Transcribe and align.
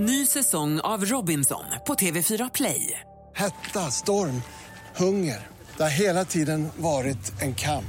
Ny 0.00 0.26
säsong 0.26 0.80
av 0.80 1.04
Robinson 1.04 1.64
på 1.86 1.94
TV4 1.94 2.50
Play. 2.54 3.00
Hetta, 3.36 3.90
storm, 3.90 4.42
hunger. 4.96 5.46
Det 5.76 5.82
har 5.82 5.90
hela 5.90 6.24
tiden 6.24 6.68
varit 6.76 7.42
en 7.42 7.54
kamp. 7.54 7.84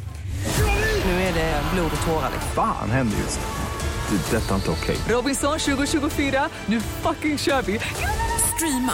Nu 1.05 1.11
är 1.11 1.33
det 1.33 1.61
blod 1.73 1.91
och 2.01 2.07
tårar. 2.07 2.31
Fan 2.55 2.91
händer 2.91 3.17
just 3.17 3.39
nu. 3.39 4.17
Det. 4.17 4.37
är 4.37 4.41
Detta 4.41 4.51
är 4.51 4.55
inte 4.55 4.71
okej. 4.71 4.97
Robinson 5.09 5.59
2024, 5.59 6.49
nu 6.65 6.81
fucking 6.81 7.37
kör 7.37 7.61
vi! 7.61 7.79
Streama 8.55 8.93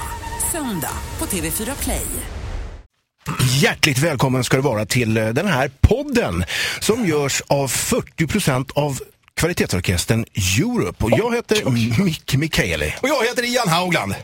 söndag 0.52 0.98
på 1.18 1.26
TV4 1.26 1.84
Play. 1.84 2.08
Hjärtligt 3.62 4.00
välkommen 4.00 4.44
ska 4.44 4.58
du 4.58 4.64
vara 4.64 4.86
till 4.86 5.18
eh, 5.18 5.30
den 5.30 5.48
här 5.48 5.72
podden 5.82 6.44
som 6.80 7.06
görs 7.06 7.42
av 7.48 7.72
40% 7.72 8.72
av 8.76 9.00
kvalitetsorkestern 9.36 10.26
Europe. 10.60 11.04
Och 11.06 11.12
jag 11.12 11.36
heter 11.36 11.70
Mick 12.04 12.36
Mikaeli. 12.36 12.94
Och 13.02 13.10
jag 13.10 13.24
heter 13.26 13.44
Ian 13.44 13.70
Haugland. 13.70 14.16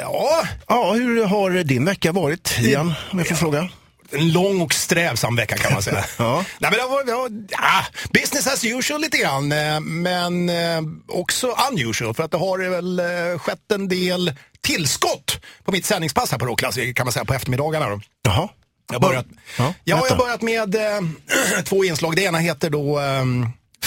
Ja, 0.00 0.48
Ja, 0.68 0.92
hur 0.92 1.24
har 1.24 1.50
din 1.50 1.84
vecka 1.84 2.12
varit, 2.12 2.56
Ian? 2.60 2.94
Om 3.10 3.18
jag 3.18 3.28
får 3.28 3.34
fråga. 3.34 3.68
en 4.10 4.32
lång 4.32 4.60
och 4.60 4.74
strävsam 4.74 5.36
vecka 5.36 5.56
kan 5.56 5.72
man 5.72 5.82
säga. 5.82 6.04
Ja. 6.18 6.44
Nej, 6.58 6.70
men 6.70 6.80
det 6.80 6.86
var, 6.86 7.04
det 7.04 7.12
var, 7.12 7.30
ja, 7.50 7.84
business 8.12 8.46
as 8.46 8.64
usual 8.64 9.00
lite 9.00 9.18
grann, 9.18 9.52
eh, 9.52 9.80
men 9.80 10.48
eh, 10.48 10.80
också 11.08 11.56
unusual 11.72 12.14
för 12.14 12.22
att 12.22 12.30
det 12.30 12.36
har 12.36 12.70
väl 12.70 12.98
eh, 13.00 13.38
skett 13.38 13.72
en 13.72 13.88
del 13.88 14.32
tillskott 14.60 15.40
på 15.64 15.72
mitt 15.72 15.84
sändningspass 15.86 16.30
här 16.30 16.38
på 16.38 16.46
Rockklassiker 16.46 16.92
kan 16.92 17.06
man 17.06 17.12
säga 17.12 17.24
på 17.24 17.34
eftermiddagarna. 17.34 17.88
Då. 17.88 18.00
Jaha. 18.22 18.48
Jag 18.88 19.00
har 19.00 19.08
börjat, 19.08 19.26
Ja, 19.58 19.74
jag 19.84 19.96
har 19.96 20.16
börjat 20.16 20.42
med 20.42 20.74
eh, 20.74 21.00
två 21.64 21.84
inslag. 21.84 22.16
Det 22.16 22.22
ena 22.22 22.38
heter 22.38 22.70
då 22.70 23.00
eh, 23.00 23.24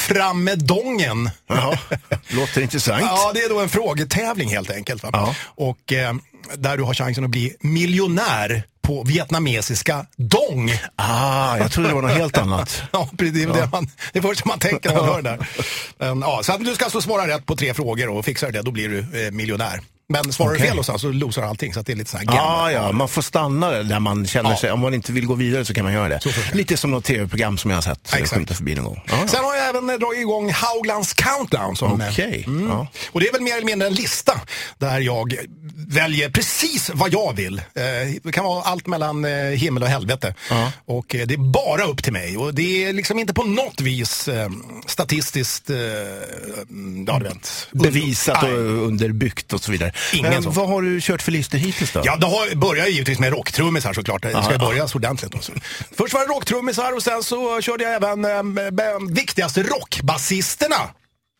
Fram 0.09 0.43
med 0.43 0.59
dongen. 0.59 1.29
Jaha. 1.47 1.77
Låter 2.27 2.61
intressant. 2.61 3.01
Ja, 3.01 3.31
det 3.33 3.39
är 3.39 3.49
då 3.49 3.59
en 3.59 3.69
frågetävling 3.69 4.49
helt 4.49 4.71
enkelt. 4.71 5.03
Va? 5.03 5.09
Ja. 5.13 5.35
Och 5.45 5.93
eh, 5.93 6.13
där 6.55 6.77
du 6.77 6.83
har 6.83 6.93
chansen 6.93 7.23
att 7.23 7.29
bli 7.29 7.55
miljonär 7.59 8.63
på 8.81 9.03
vietnamesiska 9.03 10.05
dong. 10.17 10.71
Ah, 10.95 11.57
jag 11.57 11.71
trodde 11.71 11.89
det 11.89 11.95
var 11.95 12.01
något 12.01 12.11
helt 12.11 12.37
annat. 12.37 12.83
Ja, 12.91 13.09
det 13.11 13.27
är 13.27 13.31
det, 13.47 13.69
man, 13.71 13.87
det 14.13 14.21
första 14.21 14.47
man 14.47 14.59
tänker 14.59 14.89
när 14.89 14.95
man 14.97 15.05
hör 15.05 15.21
det 15.21 15.29
där. 15.29 15.47
Men, 15.97 16.21
ja, 16.21 16.39
så 16.43 16.51
att 16.53 16.65
du 16.65 16.75
ska 16.75 16.85
alltså 16.85 17.01
svara 17.01 17.27
rätt 17.27 17.45
på 17.45 17.55
tre 17.55 17.73
frågor 17.73 18.09
och 18.09 18.25
fixar 18.25 18.47
du 18.47 18.53
det, 18.53 18.61
då 18.61 18.71
blir 18.71 18.89
du 18.89 19.25
eh, 19.25 19.31
miljonär. 19.31 19.79
Men 20.11 20.33
svarar 20.33 20.49
Okej. 20.51 20.59
du 20.61 20.65
fel 20.65 20.75
någonstans 20.75 21.01
så 21.01 21.11
losar 21.11 21.41
allting, 21.43 21.73
så 21.73 21.81
det 21.81 21.91
är 21.91 21.95
lite 21.95 22.11
så 22.11 22.17
här 22.17 22.25
Ja, 22.25 22.31
gammal. 22.35 22.73
ja, 22.73 22.91
man 22.91 23.07
får 23.07 23.21
stanna 23.21 23.69
där 23.71 23.99
man 23.99 24.27
känner 24.27 24.49
Ja. 24.49 24.57
sig, 24.57 24.71
om 24.71 24.79
man 24.79 24.93
inte 24.93 25.11
vill 25.11 25.25
gå 25.25 25.33
vidare 25.33 25.65
så 25.65 25.73
kan 25.73 25.83
man 25.83 25.93
göra 25.93 26.09
det. 26.09 26.19
Lite 26.53 26.77
som 26.77 26.91
något 26.91 27.03
tv-program 27.05 27.57
som 27.57 27.71
jag 27.71 27.77
har 27.77 27.81
sett, 27.81 28.13
Exakt. 28.13 28.29
skymtar 28.33 28.55
förbi 28.55 28.75
någon 28.75 28.85
gång. 28.85 29.01
Ja. 29.07 29.27
Sen 29.27 29.43
har 29.43 29.55
jag 29.55 29.69
även 29.69 29.87
dragit 29.87 30.19
igång 30.19 30.51
Hauglands 30.51 31.13
countdown. 31.13 31.75
Som, 31.75 32.01
eh, 32.01 32.09
Okej, 32.09 32.45
ja. 32.69 32.87
Och 33.11 33.19
det 33.19 33.27
är 33.27 33.31
väl 33.31 33.41
mer 33.41 33.53
eller 33.55 33.65
mindre 33.65 33.87
en 33.87 33.93
lista 33.93 34.41
där 34.77 34.99
jag 34.99 35.33
väljer 35.87 36.29
precis 36.29 36.91
vad 36.93 37.13
jag 37.13 37.35
vill. 37.35 37.57
Eh, 37.57 37.63
det 38.23 38.31
kan 38.31 38.43
vara 38.45 38.61
allt 38.63 38.87
mellan 38.87 39.25
eh, 39.25 39.31
himmel 39.49 39.83
och 39.83 39.89
helvete. 39.89 40.35
Och 40.85 41.05
det 41.09 41.33
är 41.33 41.51
bara 41.51 41.83
upp 41.83 42.03
till 42.03 42.13
mig. 42.13 42.37
Och 42.37 42.53
det 42.53 42.85
är 42.85 42.93
liksom 42.93 43.19
inte 43.19 43.33
på 43.33 43.43
något 43.43 43.81
vis 43.81 44.29
statistiskt, 44.87 45.69
ja 47.07 47.19
vet. 47.19 47.67
Bevisat 47.71 48.43
och 48.43 48.49
underbyggt 48.87 49.53
och 49.53 49.63
så 49.63 49.71
vidare. 49.71 49.93
Ingen 50.13 50.31
Men 50.31 50.43
sån. 50.43 50.53
vad 50.53 50.67
har 50.69 50.81
du 50.81 51.01
kört 51.01 51.21
för 51.21 51.31
listor 51.31 51.57
hittills 51.57 51.91
då? 51.91 52.01
Ja, 52.05 52.15
det 52.15 52.25
har, 52.25 52.55
börjar 52.55 52.83
jag 52.83 52.89
givetvis 52.91 53.19
med 53.19 53.31
rocktrummisar 53.33 53.93
såklart. 53.93 54.21
Det 54.21 54.29
ska 54.43 54.51
Ja, 54.51 54.57
börja 54.57 54.87
så 54.87 54.95
ordentligt. 54.97 55.35
Också. 55.35 55.51
Först 55.97 56.13
var 56.13 56.21
det 56.21 56.27
rocktrummisar 56.33 56.95
och 56.95 57.03
sen 57.03 57.23
så 57.23 57.61
körde 57.61 57.83
jag 57.83 57.93
även 57.93 58.25
eh, 58.25 58.43
med 58.43 58.81
viktigaste 59.09 59.63
rockbasisterna. 59.63 60.75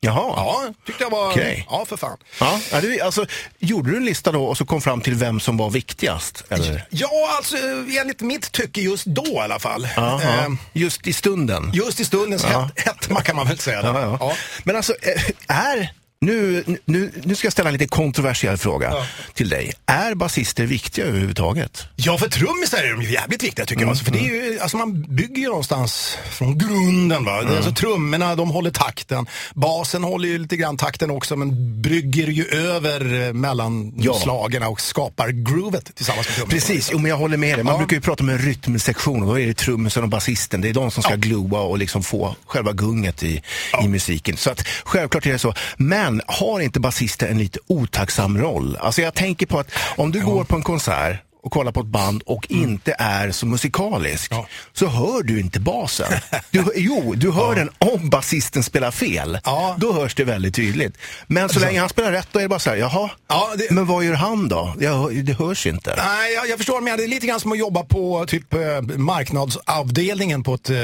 Jaha. 0.01 0.33
Ja, 0.35 0.73
tyckte 0.85 1.03
jag 1.03 1.09
var... 1.11 1.31
Okej. 1.31 1.67
Ja, 1.69 1.85
för 1.89 1.97
fan. 1.97 2.17
Ja, 2.39 2.59
ja, 2.71 2.81
du, 2.81 2.99
alltså, 3.01 3.25
gjorde 3.59 3.91
du 3.91 3.97
en 3.97 4.05
lista 4.05 4.31
då 4.31 4.45
och 4.45 4.57
så 4.57 4.65
kom 4.65 4.81
fram 4.81 5.01
till 5.01 5.15
vem 5.15 5.39
som 5.39 5.57
var 5.57 5.69
viktigast? 5.69 6.43
Eller? 6.49 6.85
Ja, 6.89 7.09
alltså 7.37 7.57
enligt 8.01 8.21
mitt 8.21 8.51
tycke 8.51 8.81
just 8.81 9.05
då 9.05 9.25
i 9.25 9.37
alla 9.39 9.59
fall. 9.59 9.83
Eh, 9.97 10.47
Just 10.73 11.07
i 11.07 11.13
stunden? 11.13 11.71
just 11.73 11.99
i 11.99 12.05
stundens 12.05 12.43
Ja. 12.51 12.69
het, 12.75 12.85
hetma 12.87 13.21
kan 13.21 13.35
man 13.35 13.47
väl 13.47 13.59
säga. 13.59 13.81
Ja, 13.83 14.01
ja. 14.01 14.17
Ja. 14.19 14.35
Men 14.63 14.75
alltså, 14.75 14.93
eh, 15.01 15.55
är... 15.57 15.93
Nu, 16.25 16.63
nu, 16.85 17.11
nu 17.23 17.35
ska 17.35 17.45
jag 17.45 17.51
ställa 17.53 17.69
en 17.69 17.73
lite 17.73 17.87
kontroversiell 17.87 18.57
fråga 18.57 18.89
Ja. 18.91 19.05
till 19.33 19.49
dig. 19.49 19.73
Är 19.85 20.15
basister 20.15 20.65
viktiga 20.65 21.05
överhuvudtaget? 21.05 21.83
Ja, 21.95 22.17
för 22.17 22.29
trummisar 22.29 22.77
är 22.77 22.91
de 22.91 23.01
ju 23.01 23.11
jävligt 23.11 23.43
viktiga 23.43 23.65
tycker 23.65 23.81
jag. 23.81 23.89
Alltså, 23.89 24.05
för 24.05 24.11
det 24.11 24.19
är 24.19 24.23
ju, 24.51 24.59
alltså, 24.59 24.77
man 24.77 25.15
bygger 25.15 25.41
ju 25.41 25.47
någonstans 25.47 26.17
från 26.31 26.57
grunden. 26.57 27.25
Va? 27.25 27.41
Mm. 27.41 27.55
Alltså, 27.55 27.71
trummorna, 27.71 28.35
de 28.35 28.49
håller 28.49 28.71
takten. 28.71 29.25
Basen 29.53 30.03
håller 30.03 30.27
ju 30.29 30.37
lite 30.37 30.57
grann 30.57 30.77
takten 30.77 31.11
också, 31.11 31.35
men 31.35 31.81
brygger 31.81 32.27
ju 32.27 32.45
över 32.45 33.27
eh, 33.27 33.33
mellan 33.33 33.93
Ja. 33.97 34.13
slagen 34.13 34.63
och 34.63 34.81
skapar 34.81 35.29
groovet 35.29 35.95
tillsammans 35.95 36.27
med 36.27 36.35
trummorna. 36.35 36.51
Precis, 36.51 36.89
jo, 36.91 36.99
men 36.99 37.09
jag 37.09 37.17
håller 37.17 37.37
med 37.37 37.57
dig. 37.57 37.63
Man 37.63 37.73
Ja. 37.73 37.77
brukar 37.77 37.95
ju 37.97 38.01
prata 38.01 38.23
om 38.23 38.29
en 38.29 38.37
rytmsektion 38.39 39.25
då 39.27 39.39
är 39.39 39.47
det 39.47 39.53
trummisen 39.57 40.03
och 40.03 40.09
basisten. 40.09 40.61
Det 40.61 40.69
är 40.69 40.73
de 40.73 40.91
som 40.91 41.03
ska 41.03 41.11
Ja. 41.13 41.17
gloa 41.17 41.61
och 41.61 41.77
liksom 41.77 42.03
få 42.03 42.35
själva 42.45 42.71
gunget 42.73 43.23
i, 43.23 43.41
i 43.83 43.87
musiken. 43.87 44.37
Så 44.37 44.49
att 44.51 44.67
självklart 44.83 45.25
är 45.25 45.31
det 45.31 45.39
så. 45.39 45.53
Men 45.77 46.08
har 46.27 46.59
inte 46.59 46.79
basister 46.79 47.27
en 47.27 47.37
lite 47.37 47.59
otacksam 47.67 48.37
roll? 48.37 48.77
Alltså 48.79 49.01
jag 49.01 49.13
tänker 49.13 49.45
på 49.45 49.59
att 49.59 49.71
om 49.97 50.11
du 50.11 50.25
går 50.25 50.43
på 50.43 50.55
en 50.55 50.63
konsert 50.63 51.17
och 51.49 51.53
kollar 51.53 51.71
på 51.71 51.79
ett 51.79 51.85
band 51.85 52.23
och 52.25 52.45
inte 52.49 52.95
är 52.99 53.31
så 53.31 53.45
musikalisk 53.45 54.31
Mm. 54.31 54.43
Ja. 54.43 54.49
så 54.73 54.87
hör 54.87 55.23
du 55.23 55.39
inte 55.39 55.59
basen. 55.59 56.11
Du, 56.51 56.63
jo, 56.75 57.13
du 57.17 57.31
hör 57.31 57.55
den 57.55 57.69
om 57.77 58.09
basisten 58.09 58.63
spelar 58.63 58.91
fel. 58.91 59.39
Ja. 59.45 59.75
Då 59.79 59.93
hörs 59.93 60.15
det 60.15 60.23
väldigt 60.23 60.55
tydligt. 60.55 60.97
Men 61.27 61.49
så 61.49 61.59
länge 61.59 61.79
han 61.79 61.89
spelar 61.89 62.11
rätt 62.11 62.27
då 62.31 62.39
är 62.39 62.43
det 62.43 62.49
bara 62.49 62.59
så 62.59 62.69
här, 62.69 62.77
jaha, 62.77 63.09
Ja, 63.27 63.49
det- 63.57 63.71
men 63.71 63.85
vad 63.85 64.03
gör 64.03 64.13
han 64.13 64.47
då? 64.49 64.75
Jag, 64.79 65.25
det 65.25 65.33
hörs 65.33 65.67
inte. 65.67 65.95
Nej, 65.97 66.33
jag, 66.33 66.49
jag 66.49 66.57
förstår, 66.57 66.81
men 66.81 66.97
det 66.97 67.03
är 67.03 67.07
lite 67.07 67.27
grann 67.27 67.39
som 67.39 67.51
att 67.51 67.57
jobba 67.57 67.83
på 67.83 68.25
typ 68.27 68.53
eh, 68.53 68.59
marknadsavdelningen 68.97 70.43
på 70.43 70.53
ett 70.53 70.69
eh, 70.69 70.75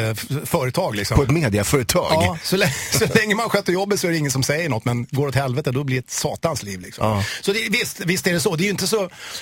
företag. 0.45 0.95
Liksom. 0.95 1.17
På 1.17 1.23
ett 1.23 1.29
mediaföretag. 1.29 2.07
Ja, 2.11 2.37
så, 2.43 2.57
länge, 2.57 2.73
så 2.91 3.05
länge 3.15 3.35
man 3.35 3.49
sköter 3.49 3.73
jobbet 3.73 3.99
så 3.99 4.07
är 4.07 4.11
det 4.11 4.17
ingen 4.17 4.31
som 4.31 4.43
säger 4.43 4.69
något, 4.69 4.85
men 4.85 5.07
går 5.11 5.27
åt 5.27 5.35
helvete 5.35 5.71
då 5.71 5.83
blir 5.83 5.95
det 5.95 6.05
ett 6.05 6.11
satans 6.11 6.63
liv. 6.63 6.79
Liksom. 6.81 7.07
Ja. 7.07 7.23
Så 7.41 7.51
det, 7.53 7.69
visst, 7.69 7.99
visst 7.99 8.27
är 8.27 8.33
det 8.33 8.39
så. 8.39 8.55
Det 8.55 8.63
är 8.63 8.65
ju 8.65 8.71
inte 8.71 8.87
så, 8.87 8.97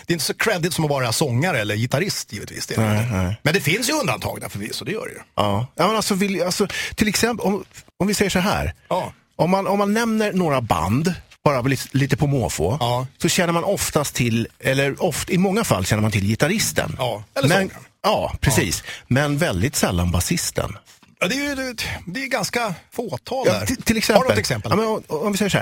det 0.05 0.11
är 0.11 0.13
inte 0.13 0.25
så 0.25 0.33
credit 0.33 0.73
som 0.73 0.83
att 0.85 0.89
vara 0.89 1.12
sångare 1.13 1.59
eller 1.59 1.75
gitarrist 1.75 2.33
givetvis. 2.33 2.67
Det 2.67 2.77
Nej, 2.77 3.07
nej. 3.11 3.39
Men 3.43 3.53
det 3.53 3.61
finns 3.61 3.89
ju 3.89 3.93
undantag 3.93 4.41
där 4.41 4.49
förvisso, 4.49 4.85
det 4.85 4.91
gör 4.91 5.05
det 5.05 5.11
ju. 5.13 5.19
Ja. 5.35 5.67
Ja, 5.75 5.87
men 5.87 5.95
alltså, 5.95 6.13
vill, 6.13 6.43
alltså, 6.43 6.67
till 6.95 7.07
exempel, 7.07 7.45
om, 7.47 7.63
om 7.99 8.07
vi 8.07 8.13
säger 8.13 8.29
så 8.29 8.39
här. 8.39 8.73
Ja. 8.89 9.13
Om, 9.35 9.49
man, 9.51 9.67
om 9.67 9.79
man 9.79 9.93
nämner 9.93 10.33
några 10.33 10.61
band, 10.61 11.13
bara 11.43 11.61
lite, 11.91 12.17
på 12.17 12.27
måfå, 12.27 12.77
Ja. 12.79 13.07
så 13.17 13.29
känner 13.29 13.53
man 13.53 13.63
oftast 13.63 14.15
till, 14.15 14.47
eller 14.59 15.03
oft, 15.03 15.29
i 15.29 15.37
många 15.37 15.63
fall 15.63 15.85
känner 15.85 16.01
man 16.01 16.11
till 16.11 16.25
gitarristen. 16.25 16.95
Ja, 16.99 17.23
eller 17.35 17.47
men, 17.47 17.57
sångaren. 17.57 17.83
Ja, 18.03 18.33
precis. 18.41 18.83
Men 19.07 19.37
väldigt 19.37 19.75
sällan 19.75 20.11
basisten. 20.11 20.77
Ja, 21.23 21.29
det, 21.29 21.35
är 21.35 21.65
ju, 21.65 21.75
det, 22.05 22.23
är 22.23 22.27
ganska 22.27 22.73
fåtal 22.91 23.43
Ja, 23.47 23.53
där. 23.53 23.65
till, 23.65 23.81
till 23.81 23.97
exempel. 23.97 24.21
Har 24.21 24.23
du 24.23 24.29
något 24.29 24.39
exempel? 24.39 24.71
Ja, 24.71 24.75
men, 24.75 24.85
om, 24.85 25.03
om 25.07 25.31
vi 25.31 25.37
säger 25.37 25.49
så 25.49 25.57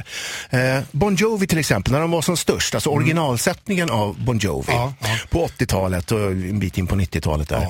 här. 0.50 0.78
Eh, 0.78 0.84
bon 0.92 1.16
Jovi 1.16 1.48
till 1.48 1.58
exempel, 1.58 1.94
när 1.94 2.00
de 2.00 2.12
var 2.12 2.22
som 2.22 2.38
störst, 2.38 2.76
alltså 2.76 2.90
originalsättningen 2.90 3.90
av 3.90 4.26
Bon 4.26 4.38
Jovi 4.38 4.72
Mm. 4.72 4.82
Ja, 4.82 4.94
ja. 5.00 5.18
på 5.30 5.48
80-talet 5.48 6.12
och 6.12 6.20
en 6.32 6.60
bit 6.60 6.78
in 6.78 6.88
på 6.88 6.96
90-talet 6.96 7.50
där. 7.50 7.68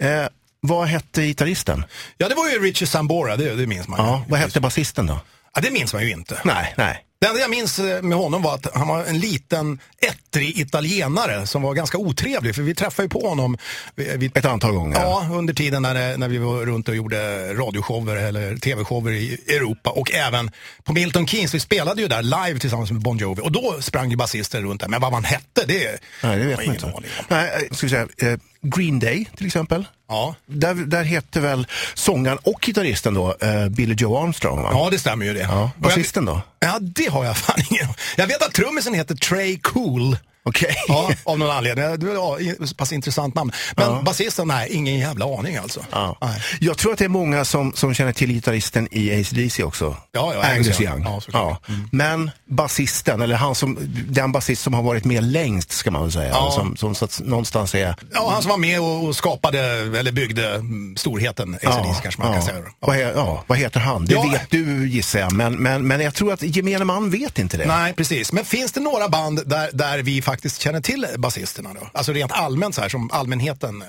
Eh, 0.00 0.28
vad 0.60 0.88
hette 0.88 1.22
gitarristen? 1.22 1.84
Ja, 2.16 2.28
det 2.28 2.34
var 2.34 2.48
ju 2.50 2.58
Richie 2.58 2.88
Sambora, 2.88 3.36
det, 3.36 3.54
det 3.54 3.66
minns 3.66 3.88
man. 3.88 4.06
Ja, 4.06 4.24
vad 4.28 4.40
hette 4.40 4.60
basisten 4.60 5.06
då? 5.06 5.20
Ja, 5.54 5.60
det 5.60 5.70
minns 5.70 5.92
man 5.92 6.02
ju 6.02 6.10
inte. 6.10 6.40
Nej, 6.44 6.74
nej. 6.76 7.02
Det 7.18 7.26
enda 7.26 7.40
jag 7.40 7.50
minns 7.50 7.78
eh, 7.78 8.02
med 8.02 8.18
honom 8.18 8.42
var 8.42 8.54
att 8.54 8.74
han 8.74 8.88
var 8.88 9.04
en 9.04 9.18
liten 9.18 9.78
ettrig 9.98 10.58
italienare 10.58 11.46
som 11.46 11.62
var 11.62 11.74
ganska 11.74 11.98
otrevlig. 11.98 12.54
För 12.54 12.62
vi 12.62 12.74
träffade 12.74 13.04
ju 13.06 13.08
på 13.08 13.28
honom 13.28 13.58
vid, 13.94 14.36
Ett 14.36 14.44
antal 14.44 14.72
gånger. 14.72 14.96
ja, 15.00 15.28
under 15.32 15.54
tiden 15.54 15.82
när, 15.82 16.16
när 16.16 16.28
vi 16.28 16.38
var 16.38 16.66
runt 16.66 16.88
och 16.88 16.96
gjorde 16.96 17.54
radioshower 17.54 18.16
eller 18.16 18.56
tv-shower 18.56 19.12
i 19.12 19.34
Europa. 19.48 19.90
Och 19.90 20.12
även 20.12 20.50
på 20.84 20.92
Milton 20.92 21.26
Keynes, 21.26 21.54
vi 21.54 21.60
spelade 21.60 22.02
ju 22.02 22.08
där 22.08 22.22
live 22.22 22.58
tillsammans 22.60 22.90
med 22.90 23.02
Bon 23.02 23.18
Jovi. 23.18 23.42
Och 23.42 23.52
då 23.52 23.76
sprang 23.80 24.10
ju 24.10 24.16
basisten 24.16 24.62
runt 24.62 24.80
där. 24.80 24.88
Men 24.88 25.00
vad 25.00 25.12
man 25.12 25.24
hette, 25.24 25.64
det 25.66 25.98
Nej, 26.22 26.38
det 26.38 26.44
vet 26.44 26.66
man 26.66 26.74
inte. 26.74 26.92
Nej, 27.28 27.50
eh, 27.70 27.76
ska 27.76 27.86
vi 27.86 27.90
säga, 27.90 28.08
eh, 28.18 28.38
Green 28.62 28.98
Day 28.98 29.28
till 29.36 29.46
exempel. 29.46 29.86
Ja. 30.08 30.34
Där, 30.46 30.74
där 30.74 31.04
heter 31.04 31.40
väl 31.40 31.66
sångaren 31.94 32.38
och 32.42 32.60
gitarristen 32.60 33.14
då 33.14 33.36
eh, 33.40 33.68
Billy 33.68 33.94
Joe 33.98 34.22
Armstrong 34.22 34.62
va? 34.62 34.68
ja, 34.72 34.88
det 34.90 34.98
stämmer 34.98 35.26
ju 35.26 35.34
det. 35.34 35.40
Ja, 35.40 35.70
Basisten 35.78 36.24
då? 36.24 36.40
Ja, 36.58 36.78
det 36.80 37.10
har 37.10 37.24
jag 37.24 37.36
fan 37.36 37.56
ingen 37.70 37.86
Jag 38.16 38.26
vet 38.26 38.42
att 38.42 38.52
trummisen 38.52 38.94
heter 38.94 39.14
Trey 39.14 39.58
Cool. 39.58 40.16
Okej. 40.48 40.74
Ja, 40.88 41.10
av 41.24 41.38
någon 41.38 41.50
anledning. 41.50 41.98
Det 41.98 42.06
var 42.06 42.38
ja, 42.40 42.54
pass 42.76 42.92
intressant 42.92 43.34
namn. 43.34 43.52
Men 43.76 43.86
Ja. 43.86 44.02
basisten, 44.02 44.48
nej, 44.48 44.68
ingen 44.72 44.98
jävla 44.98 45.38
aning 45.38 45.56
alltså. 45.56 45.80
Ja. 45.90 46.18
Nej. 46.20 46.40
Jag 46.60 46.78
tror 46.78 46.92
att 46.92 46.98
det 46.98 47.04
är 47.04 47.08
många 47.08 47.44
som, 47.44 47.72
som 47.72 47.94
känner 47.94 48.12
till 48.12 48.32
gitarristen 48.32 48.88
i 48.90 49.20
AC/DC 49.20 49.62
också. 49.64 49.96
Ja, 50.12 50.32
ja, 50.34 50.42
Angus 50.42 50.80
Young. 50.80 51.02
Ja, 51.02 51.20
ja. 51.32 51.58
Men 51.92 52.30
basisten, 52.48 53.22
eller 53.22 53.36
han 53.36 53.54
som, 53.54 53.78
den 54.08 54.32
basist 54.32 54.62
som 54.62 54.74
har 54.74 54.82
varit 54.82 55.04
med 55.04 55.24
längst 55.24 55.72
ska 55.72 55.90
man 55.90 56.02
väl 56.02 56.12
säga. 56.12 56.28
Ja. 56.30 56.50
Som, 56.50 56.76
som 56.76 56.94
så 56.94 57.24
någonstans 57.24 57.74
är... 57.74 57.96
Ja, 58.14 58.30
han 58.32 58.42
som 58.42 58.50
var 58.50 58.58
med 58.58 58.80
och 58.80 58.96
och 59.06 59.16
skapade, 59.16 59.60
eller 59.98 60.12
byggde 60.12 60.54
mm, 60.54 60.96
storheten 60.96 61.54
AC/DC 61.54 62.02
kanske 62.02 62.22
man 62.22 62.32
kan 62.32 62.42
säga. 62.42 62.62
Vad, 62.80 63.00
ja, 63.00 63.44
vad 63.46 63.58
heter 63.58 63.80
han? 63.80 64.04
Det 64.06 64.14
Ja. 64.14 64.22
vet 64.32 64.50
du 64.50 64.88
gissar 64.88 65.18
jag, 65.20 65.32
men, 65.32 65.54
men, 65.54 65.86
men 65.86 66.00
jag 66.00 66.14
tror 66.14 66.32
att 66.32 66.42
gemene 66.42 66.84
man 66.84 67.10
vet 67.10 67.38
inte 67.38 67.56
det. 67.56 67.66
Nej, 67.66 67.92
precis. 67.94 68.32
Men 68.32 68.44
finns 68.44 68.72
det 68.72 68.80
några 68.80 69.08
band 69.08 69.42
där, 69.46 69.70
där 69.72 69.98
vi 69.98 70.22
faktiskt 70.22 70.35
känner 70.58 70.80
till 70.80 71.06
basisterna 71.18 71.74
då? 71.74 71.90
Alltså 71.94 72.12
rent 72.12 72.32
allmänt 72.32 72.74
så 72.74 72.80
här 72.80 72.88
som 72.88 73.10
allmänheten. 73.12 73.82
eh, 73.82 73.88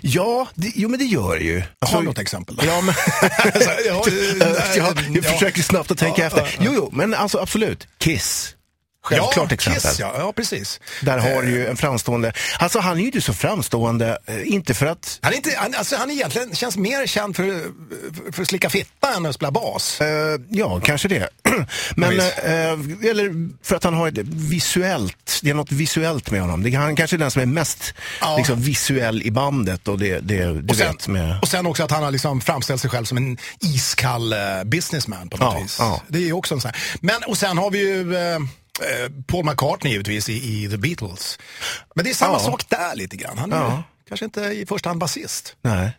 Ja, 0.00 0.48
det, 0.54 0.72
jo 0.74 0.88
men 0.88 0.98
det 0.98 1.04
gör 1.04 1.36
det 1.38 1.44
ju. 1.44 1.62
Har 1.80 2.00
du 2.00 2.06
något 2.06 2.18
exempel? 2.18 2.60
Ja, 2.66 2.80
men... 2.80 2.94
Så, 3.62 3.70
ja, 3.86 4.04
ja, 4.40 4.56
jag 4.76 4.96
ja. 5.16 5.22
försöker 5.22 5.62
snabbt 5.62 5.90
att 5.90 5.98
tänka 5.98 6.20
Ja, 6.22 6.26
efter. 6.26 6.56
Jo, 6.60 6.72
jo, 6.74 6.90
men 6.92 7.14
alltså 7.14 7.38
absolut. 7.38 7.86
Kiss. 7.98 8.55
Självklart 9.06 9.50
ja, 9.50 9.54
exempel. 9.54 9.82
Kiss, 9.82 9.98
ja. 10.00 10.14
ja, 10.18 10.32
precis. 10.32 10.80
Där 11.02 11.18
har 11.18 11.42
du 11.42 11.50
ju 11.50 11.66
en 11.66 11.76
framstående, 11.76 12.32
alltså 12.58 12.78
han 12.80 12.96
är 12.96 13.00
ju 13.00 13.06
inte 13.06 13.20
så 13.20 13.32
framstående, 13.34 14.18
eh, 14.26 14.52
inte 14.52 14.74
för 14.74 14.86
att, 14.86 15.18
Han, 15.22 15.32
är 15.32 15.36
inte, 15.36 15.50
han, 15.56 15.74
alltså, 15.74 15.96
han 15.96 16.10
egentligen 16.10 16.54
känns 16.54 16.76
mer 16.76 17.06
känd 17.06 17.36
för, 17.36 17.60
för 18.32 18.42
att 18.42 18.48
slicka 18.48 18.70
fitta 18.70 19.14
än 19.16 19.26
att 19.26 19.34
spela 19.34 19.50
bas. 19.50 20.00
eh, 20.00 20.40
ja 20.50 20.80
kanske 20.84 21.08
det. 21.08 21.28
Men, 21.96 22.20
eh, 22.20 23.08
eller 23.10 23.48
för 23.66 23.76
att 23.76 23.84
han 23.84 23.94
har 23.94 24.08
ett 24.08 24.18
visuellt, 24.28 25.40
det 25.42 25.50
är 25.50 25.54
något 25.54 25.72
visuellt 25.72 26.30
med 26.30 26.40
honom. 26.40 26.62
Det, 26.62 26.70
han 26.74 26.96
kanske 26.96 27.16
är 27.16 27.18
den 27.18 27.30
som 27.30 27.42
är 27.42 27.46
mest 27.46 27.94
Ja. 28.20 28.36
liksom, 28.36 28.60
visuell 28.60 29.22
i 29.22 29.30
bandet 29.30 29.88
och 29.88 29.98
det, 29.98 30.18
det 30.20 30.44
du 30.44 30.66
Och 30.68 30.76
sen, 30.76 30.92
vet 30.92 31.08
med... 31.08 31.38
och 31.42 31.48
sen 31.48 31.66
också 31.66 31.84
att 31.84 31.90
han 31.90 32.02
har 32.02 32.10
liksom 32.10 32.40
framställt 32.40 32.80
sig 32.80 32.90
själv 32.90 33.04
som 33.04 33.16
en 33.16 33.38
iskall 33.60 34.32
eh, 34.32 34.38
businessman 34.64 35.28
på 35.28 35.36
något 35.36 35.54
Ja, 35.54 35.60
vis. 35.62 35.78
Det 36.08 36.18
är 36.18 36.22
ju 36.22 36.32
också 36.32 36.54
en 36.54 36.60
sån 36.60 36.70
här. 36.74 36.80
Men 37.00 37.22
och 37.26 37.38
sen 37.38 37.58
har 37.58 37.70
vi 37.70 37.78
ju 37.78 38.16
eh, 38.16 38.22
eh, 38.34 38.38
Paul 39.26 39.44
McCartney 39.44 39.92
givetvis 39.92 40.28
i, 40.28 40.32
i 40.64 40.68
The 40.68 40.76
Beatles. 40.76 41.38
Men 41.94 42.04
det 42.04 42.10
är 42.10 42.14
samma 42.14 42.32
Ja. 42.32 42.38
sak 42.38 42.68
där 42.68 42.94
lite 42.94 43.16
grann. 43.16 43.38
Han 43.38 43.52
är 43.52 43.56
Ja. 43.56 43.82
kanske 44.08 44.24
inte 44.24 44.40
i 44.40 44.66
första 44.66 44.88
hand 44.90 45.00
basist. 45.00 45.56
Nej. 45.62 45.90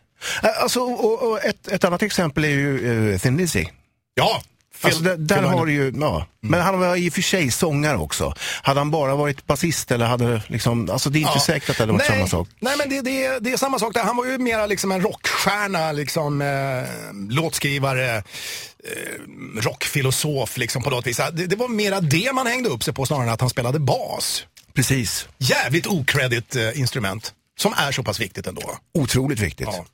Eh, 0.44 0.62
Alltså, 0.62 0.80
och, 0.80 1.32
och 1.32 1.46
ett, 1.46 1.68
ett 1.68 1.84
annat 1.84 2.02
exempel 2.02 2.44
är 2.44 2.50
ju 2.50 2.80
uh, 2.80 3.18
Thin 3.20 3.38
Lizzy. 3.38 3.66
Ja, 4.14 4.42
Alltså, 4.82 5.02
där 5.04 5.18
där 5.18 5.36
Phil 5.36 5.46
har 5.46 5.66
du 5.66 5.72
ju, 5.74 5.94
ja. 6.00 6.26
Men 6.42 6.62
han 6.62 6.80
var 6.80 6.96
i 6.96 7.10
och 7.10 7.14
för 7.14 7.22
sig 7.22 7.52
sångare 7.52 7.98
också. 7.98 8.34
Hade 8.64 8.80
han 8.80 8.92
bara 8.92 9.16
varit 9.16 9.46
basist 9.48 9.92
eller 9.92 10.06
hade 10.06 10.42
liksom, 10.48 10.90
alltså 10.90 11.10
det 11.10 11.18
är 11.18 11.22
inte 11.22 11.32
Ja. 11.36 11.40
säkert 11.42 11.70
att 11.70 11.78
det 11.78 11.84
hade 11.84 11.94
varit 11.94 12.10
Nej, 12.10 12.18
samma 12.18 12.28
sak. 12.28 12.48
Nej, 12.60 12.78
men 12.78 12.90
det, 12.90 13.02
det, 13.02 13.26
är- 13.26 13.40
det 13.40 13.52
är 13.52 13.58
samma 13.58 13.80
sak 13.80 13.94
där. 13.94 14.04
Han 14.04 14.18
var 14.18 14.26
ju 14.26 14.38
mera 14.38 14.66
liksom 14.66 14.92
en 14.92 15.02
rockstjärna, 15.02 15.92
liksom, 15.92 16.42
eh, 16.42 17.36
låtskrivare, 17.36 18.16
eh, 18.18 19.62
rockfilosof 19.62 20.58
liksom, 20.58 20.84
på 20.84 20.90
något 20.90 21.08
vis. 21.08 21.18
Det, 21.34 21.46
det 21.48 21.56
var 21.56 21.68
mera 21.68 22.02
det 22.02 22.34
man 22.34 22.48
hängde 22.48 22.70
upp 22.70 22.84
sig 22.84 22.94
på 22.94 23.06
snarare 23.06 23.24
än 23.26 23.30
att 23.34 23.42
han 23.42 23.50
spelade 23.50 23.80
bas. 23.80 24.44
Precis. 24.74 25.28
Jävligt 25.38 25.88
okredit 25.88 26.56
eh, 26.56 26.80
instrument. 26.80 27.34
Som 27.60 27.74
är 27.78 27.92
så 27.92 28.04
pass 28.04 28.20
viktigt 28.20 28.48
ändå. 28.48 28.78
Otroligt 28.94 29.40
viktigt. 29.40 29.68
Ja. 29.72 29.86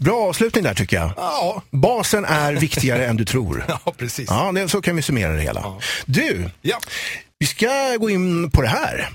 Bra 0.00 0.28
avslutning 0.28 0.64
där 0.64 0.74
tycker 0.74 0.96
jag. 0.96 1.10
Ja, 1.16 1.62
Basen 1.70 2.24
är 2.24 2.52
viktigare 2.52 3.06
än 3.06 3.16
du 3.16 3.24
tror. 3.24 3.64
ja 3.84 3.92
precis. 3.98 4.26
Ja, 4.30 4.52
det, 4.52 4.68
så 4.68 4.82
kan 4.82 4.96
vi 4.96 5.02
summera 5.02 5.32
det 5.32 5.40
hela. 5.42 5.64
Du, 6.06 6.50
Ja. 6.62 6.78
vi 7.38 7.46
ska 7.46 7.96
gå 8.00 8.10
in 8.10 8.50
på 8.50 8.62
det 8.62 8.68
här. 8.68 9.08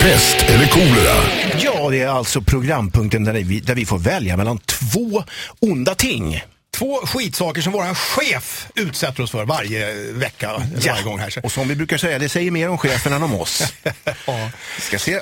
Pest 0.00 0.36
eller 0.48 0.66
kolera? 0.66 1.14
Ja, 1.62 1.90
det 1.90 2.00
är 2.02 2.08
alltså 2.08 2.40
programpunkten 2.42 3.24
där 3.24 3.32
vi, 3.32 3.60
där 3.60 3.74
vi 3.74 3.86
får 3.86 3.98
välja 3.98 4.36
mellan 4.36 4.58
två 4.58 5.22
onda 5.60 5.94
ting. 5.94 6.42
Två 6.76 7.06
skitsaker 7.06 7.62
som 7.62 7.72
våran 7.72 7.94
chef 7.94 8.66
utsätter 8.74 9.22
oss 9.22 9.30
för 9.30 9.44
varje 9.44 9.92
vecka, 10.12 10.50
eller 10.50 10.88
varje 10.92 11.02
gång 11.02 11.18
här. 11.18 11.34
Och 11.42 11.52
som 11.52 11.68
vi 11.68 11.74
brukar 11.76 11.98
säga, 11.98 12.18
det 12.18 12.28
säger 12.28 12.50
mer 12.50 12.68
om 12.68 12.78
chefen 12.78 13.12
än 13.12 13.22
om 13.22 13.34
oss. 13.34 13.72
Ja. 14.26 14.50
Vi 14.76 14.82
ska 14.82 14.98
se. 14.98 15.20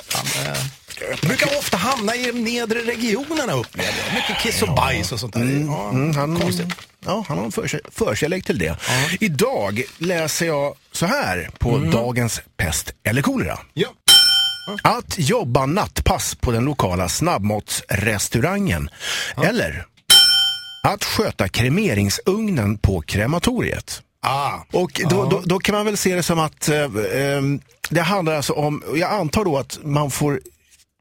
Brukar 1.21 1.57
ofta 1.57 1.77
hamna 1.77 2.15
i 2.15 2.25
de 2.25 2.31
nedre 2.31 2.79
regionerna 2.79 3.53
upplever 3.53 3.93
jag. 4.05 4.13
Mycket 4.15 4.37
kiss 4.43 4.61
och 4.61 4.75
bajs 4.75 5.11
och 5.11 5.19
sånt 5.19 5.33
där. 5.33 5.41
Ja, 5.67 5.89
Mm, 5.89 6.15
han, 6.15 6.39
Konstigt. 6.39 6.67
Ja, 7.05 7.25
han 7.27 7.37
har 7.37 7.45
en 7.45 7.51
förkär- 7.51 7.81
förkärlek 7.91 8.45
till 8.45 8.57
det. 8.57 8.75
Idag 9.19 9.81
läser 9.97 10.45
jag 10.45 10.75
så 10.91 11.05
här 11.05 11.49
på 11.59 11.75
Mm. 11.75 11.91
dagens 11.91 12.41
pest 12.57 12.93
eller 13.03 13.21
kolera. 13.21 13.59
Ja. 13.73 13.87
Att 14.83 15.15
jobba 15.17 15.65
nattpass 15.65 16.35
på 16.35 16.51
den 16.51 16.63
lokala 16.65 17.09
snabbmatsrestaurangen. 17.09 18.89
Eller 19.43 19.85
att 20.81 21.03
sköta 21.03 21.47
kremeringsugnen 21.47 22.77
på 22.77 23.01
krematoriet. 23.01 24.01
Ah. 24.21 24.51
Och 24.71 25.01
då, 25.09 25.25
då, 25.25 25.41
då 25.45 25.59
kan 25.59 25.75
man 25.75 25.85
väl 25.85 25.97
se 25.97 26.15
det 26.15 26.23
som 26.23 26.39
att 26.39 26.69
eh, 26.69 26.81
eh, 26.81 27.41
det 27.89 28.01
handlar 28.01 28.35
alltså 28.35 28.53
om, 28.53 28.83
jag 28.95 29.11
antar 29.11 29.45
då 29.45 29.57
att 29.57 29.79
man 29.83 30.11
får 30.11 30.39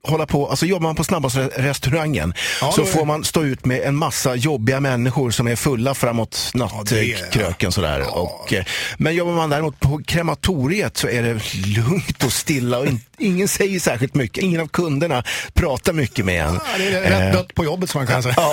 hålla 0.08 0.26
på, 0.26 0.48
alltså 0.48 0.66
jobbar 0.66 0.82
man 0.88 0.96
på 0.96 1.04
snabbmatsrestaurangen 1.04 2.34
Ja, 2.60 2.72
så 2.72 2.82
är- 2.82 2.86
får 2.86 3.04
man 3.04 3.24
stå 3.24 3.42
ut 3.44 3.64
med 3.64 3.80
en 3.80 3.96
massa 3.96 4.34
jobbiga 4.34 4.80
människor 4.80 5.30
som 5.30 5.48
är 5.48 5.56
fulla 5.56 5.94
framåt 5.94 6.50
det 6.52 6.58
är- 6.60 7.20
nattkröken 7.22 7.72
sådär. 7.72 8.16
Och, 8.18 8.52
eh, 8.52 8.64
men 8.98 9.14
jobbar 9.14 9.32
man 9.32 9.50
däremot 9.50 9.80
på 9.80 10.00
krematoriet 10.06 10.96
så 10.96 11.08
är 11.08 11.22
det 11.22 11.40
lugnt 11.66 12.24
och 12.24 12.32
stilla 12.32 12.78
och 12.78 12.86
in, 12.86 13.00
ingen 13.18 13.48
säger 13.48 13.80
särskilt 13.80 14.14
mycket. 14.14 14.44
Ingen 14.44 14.60
av 14.60 14.66
kunderna 14.66 15.24
pratar 15.54 15.92
mycket 15.92 16.24
med 16.24 16.44
en. 16.46 16.54
Ja, 16.54 16.60
det 16.78 16.84
är 16.86 17.00
rätt 17.00 17.20
Eh, 17.20 17.32
dött 17.32 17.54
på 17.54 17.64
jobbet 17.64 17.90
som 17.90 17.98
man 17.98 18.06
kan 18.06 18.22
säga. 18.22 18.34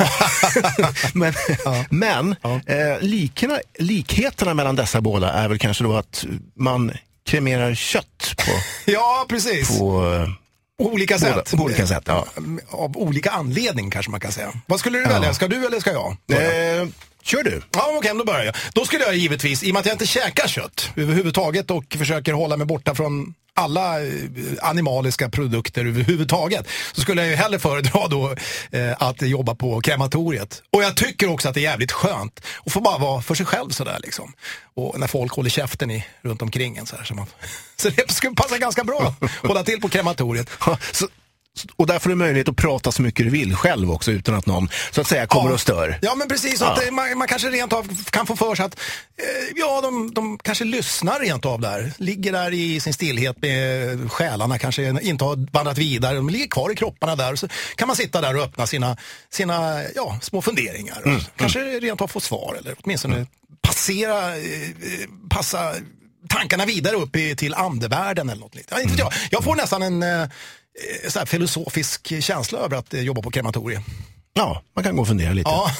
Ja. 0.77 0.93
men 1.13 1.33
men 1.89 2.35
eh, 2.65 2.99
likerna, 3.01 3.59
likheterna 3.79 4.53
mellan 4.53 4.75
dessa 4.75 5.01
båda 5.01 5.33
är 5.33 5.47
väl 5.47 5.59
kanske 5.59 5.83
då 5.83 5.95
att 5.97 6.25
man 6.59 6.91
kremerar 7.29 7.75
kött 7.75 8.33
på, 8.37 8.51
Ja, 8.91 9.25
precis. 9.29 9.79
på 9.79 10.13
eh, 10.13 10.29
olika 10.77 11.17
båda, 11.17 11.33
sätt. 11.33 11.57
på 11.57 11.63
olika 11.63 11.87
sätt. 11.87 12.03
Ja. 12.05 12.25
Av 12.69 12.97
olika 12.97 13.31
anledning 13.31 13.89
kanske 13.91 14.11
man 14.11 14.19
kan 14.19 14.31
säga. 14.31 14.53
Vad 14.65 14.79
skulle 14.79 14.99
du 14.99 15.05
välja? 15.05 15.33
Ska 15.33 15.47
du 15.47 15.65
eller 15.65 15.79
ska 15.79 15.91
jag? 15.91 16.17
Eh, 16.29 16.87
kör 17.27 17.43
du. 17.43 17.61
Ja, 17.73 17.93
okej, 17.97 18.11
då 18.17 18.25
börjar 18.25 18.43
jag. 18.45 18.55
Då 18.73 18.85
skulle 18.85 19.03
jag 19.03 19.15
givetvis, 19.15 19.63
i 19.63 19.69
och 19.69 19.73
med 19.73 19.79
att 19.79 19.85
jag 19.85 19.93
inte 19.93 20.07
käkar 20.07 20.47
kött 20.47 20.91
överhuvudtaget 20.95 21.71
och 21.71 21.95
försöker 21.97 22.33
hålla 22.33 22.57
mig 22.57 22.67
borta 22.67 22.95
från 22.95 23.33
alla 23.57 24.03
eh, 24.05 24.11
animaliska 24.61 25.29
produkter 25.29 25.85
överhuvudtaget 25.85 26.67
så 26.93 27.01
skulle 27.01 27.21
jag 27.21 27.29
ju 27.29 27.35
hellre 27.35 27.59
föredra 27.59 28.07
då 28.07 28.35
eh, 28.71 28.95
att 28.99 29.21
jobba 29.21 29.55
på 29.55 29.81
krematoriet. 29.81 30.63
Och 30.71 30.83
jag 30.83 30.95
tycker 30.95 31.29
också 31.29 31.49
att 31.49 31.53
det 31.53 31.59
är 31.59 31.69
jävligt 31.69 31.91
skönt 31.91 32.41
att 32.65 32.71
få 32.71 32.81
bara 32.81 32.97
vara 32.97 33.21
för 33.21 33.35
sig 33.35 33.45
själv 33.45 33.69
sådär 33.69 33.99
liksom. 34.03 34.33
Och 34.75 34.99
när 34.99 35.07
folk 35.07 35.31
håller 35.31 35.49
käften 35.49 35.91
i, 35.91 36.05
runt 36.21 36.41
omkring 36.41 36.77
en 36.77 36.85
så 36.85 36.95
här. 36.95 37.03
Så, 37.03 37.15
man, 37.15 37.25
så 37.75 37.89
det 37.89 38.11
skulle 38.11 38.35
passa 38.35 38.57
ganska 38.57 38.83
bra 38.83 39.13
att 39.21 39.31
hålla 39.31 39.63
till 39.63 39.81
på 39.81 39.89
krematoriet. 39.89 40.49
Så, 40.91 41.07
och 41.75 41.87
där 41.87 41.99
får 41.99 42.09
du 42.09 42.15
möjlighet 42.15 42.49
att 42.49 42.55
prata 42.55 42.91
så 42.91 43.01
mycket 43.01 43.25
du 43.25 43.29
vill 43.31 43.55
själv 43.55 43.91
också 43.91 44.11
utan 44.11 44.35
att 44.35 44.45
någon 44.45 44.69
så 44.91 45.01
att 45.01 45.07
säga 45.07 45.27
kommer 45.27 45.51
och 45.51 45.61
stör. 45.61 45.99
Ja, 46.01 46.15
men 46.15 46.27
precis. 46.27 46.61
Ja. 46.61 46.67
Att 46.73 46.93
man, 46.93 47.17
man 47.17 47.27
kanske 47.27 47.49
rent 47.49 47.73
av 47.73 47.87
kan 48.09 48.25
få 48.25 48.35
för 48.35 48.55
sig 48.55 48.65
att 48.65 48.79
eh, 49.17 49.53
ja, 49.55 49.81
de, 49.81 50.13
de 50.13 50.37
kanske 50.37 50.63
lyssnar 50.63 51.19
rent 51.19 51.45
av 51.45 51.61
där. 51.61 51.91
Ligger 51.97 52.31
där 52.31 52.53
i 52.53 52.79
sin 52.79 52.93
stillhet 52.93 53.41
med 53.41 54.11
själarna, 54.11 54.59
kanske 54.59 54.99
inte 55.01 55.23
har 55.23 55.53
vandrat 55.53 55.77
vidare. 55.77 56.15
De 56.15 56.29
ligger 56.29 56.47
kvar 56.47 56.71
i 56.71 56.75
kropparna 56.75 57.15
där. 57.15 57.35
Så 57.35 57.47
kan 57.75 57.87
man 57.87 57.97
sitta 57.97 58.21
där 58.21 58.35
och 58.35 58.43
öppna 58.43 58.67
sina, 58.67 58.97
sina 59.29 59.83
ja, 59.95 60.17
små 60.21 60.41
funderingar. 60.41 61.01
Mm, 61.05 61.17
Och 61.17 61.23
kanske 61.35 61.59
rent 61.59 62.01
av 62.01 62.07
få 62.07 62.19
svar 62.19 62.55
eller 62.59 62.75
åtminstone 62.83 63.25
passera, 63.61 64.37
eh, 64.37 64.43
passa 65.29 65.73
tankarna 66.29 66.65
vidare 66.65 66.95
upp 66.95 67.15
i, 67.15 67.35
till 67.35 67.53
andevärlden 67.53 68.29
eller 68.29 68.41
något. 68.41 68.55
Ja, 68.69 68.79
inte 68.79 68.91
vet 68.91 68.99
jag. 68.99 69.13
jag 69.31 69.43
får 69.43 69.55
nästan 69.55 69.81
en 69.81 70.03
eh, 70.03 70.27
så 71.07 71.19
här 71.19 71.25
filosofisk 71.25 72.23
känsla 72.23 72.59
över 72.59 72.77
att 72.77 72.93
eh, 72.93 73.01
jobba 73.01 73.21
på 73.21 73.31
krematorium. 73.31 73.83
Ja, 74.33 74.61
man 74.75 74.83
kan 74.83 74.95
gå 74.95 75.01
och 75.01 75.07
fundera 75.07 75.33
lite. 75.33 75.49
Ja. 75.49 75.71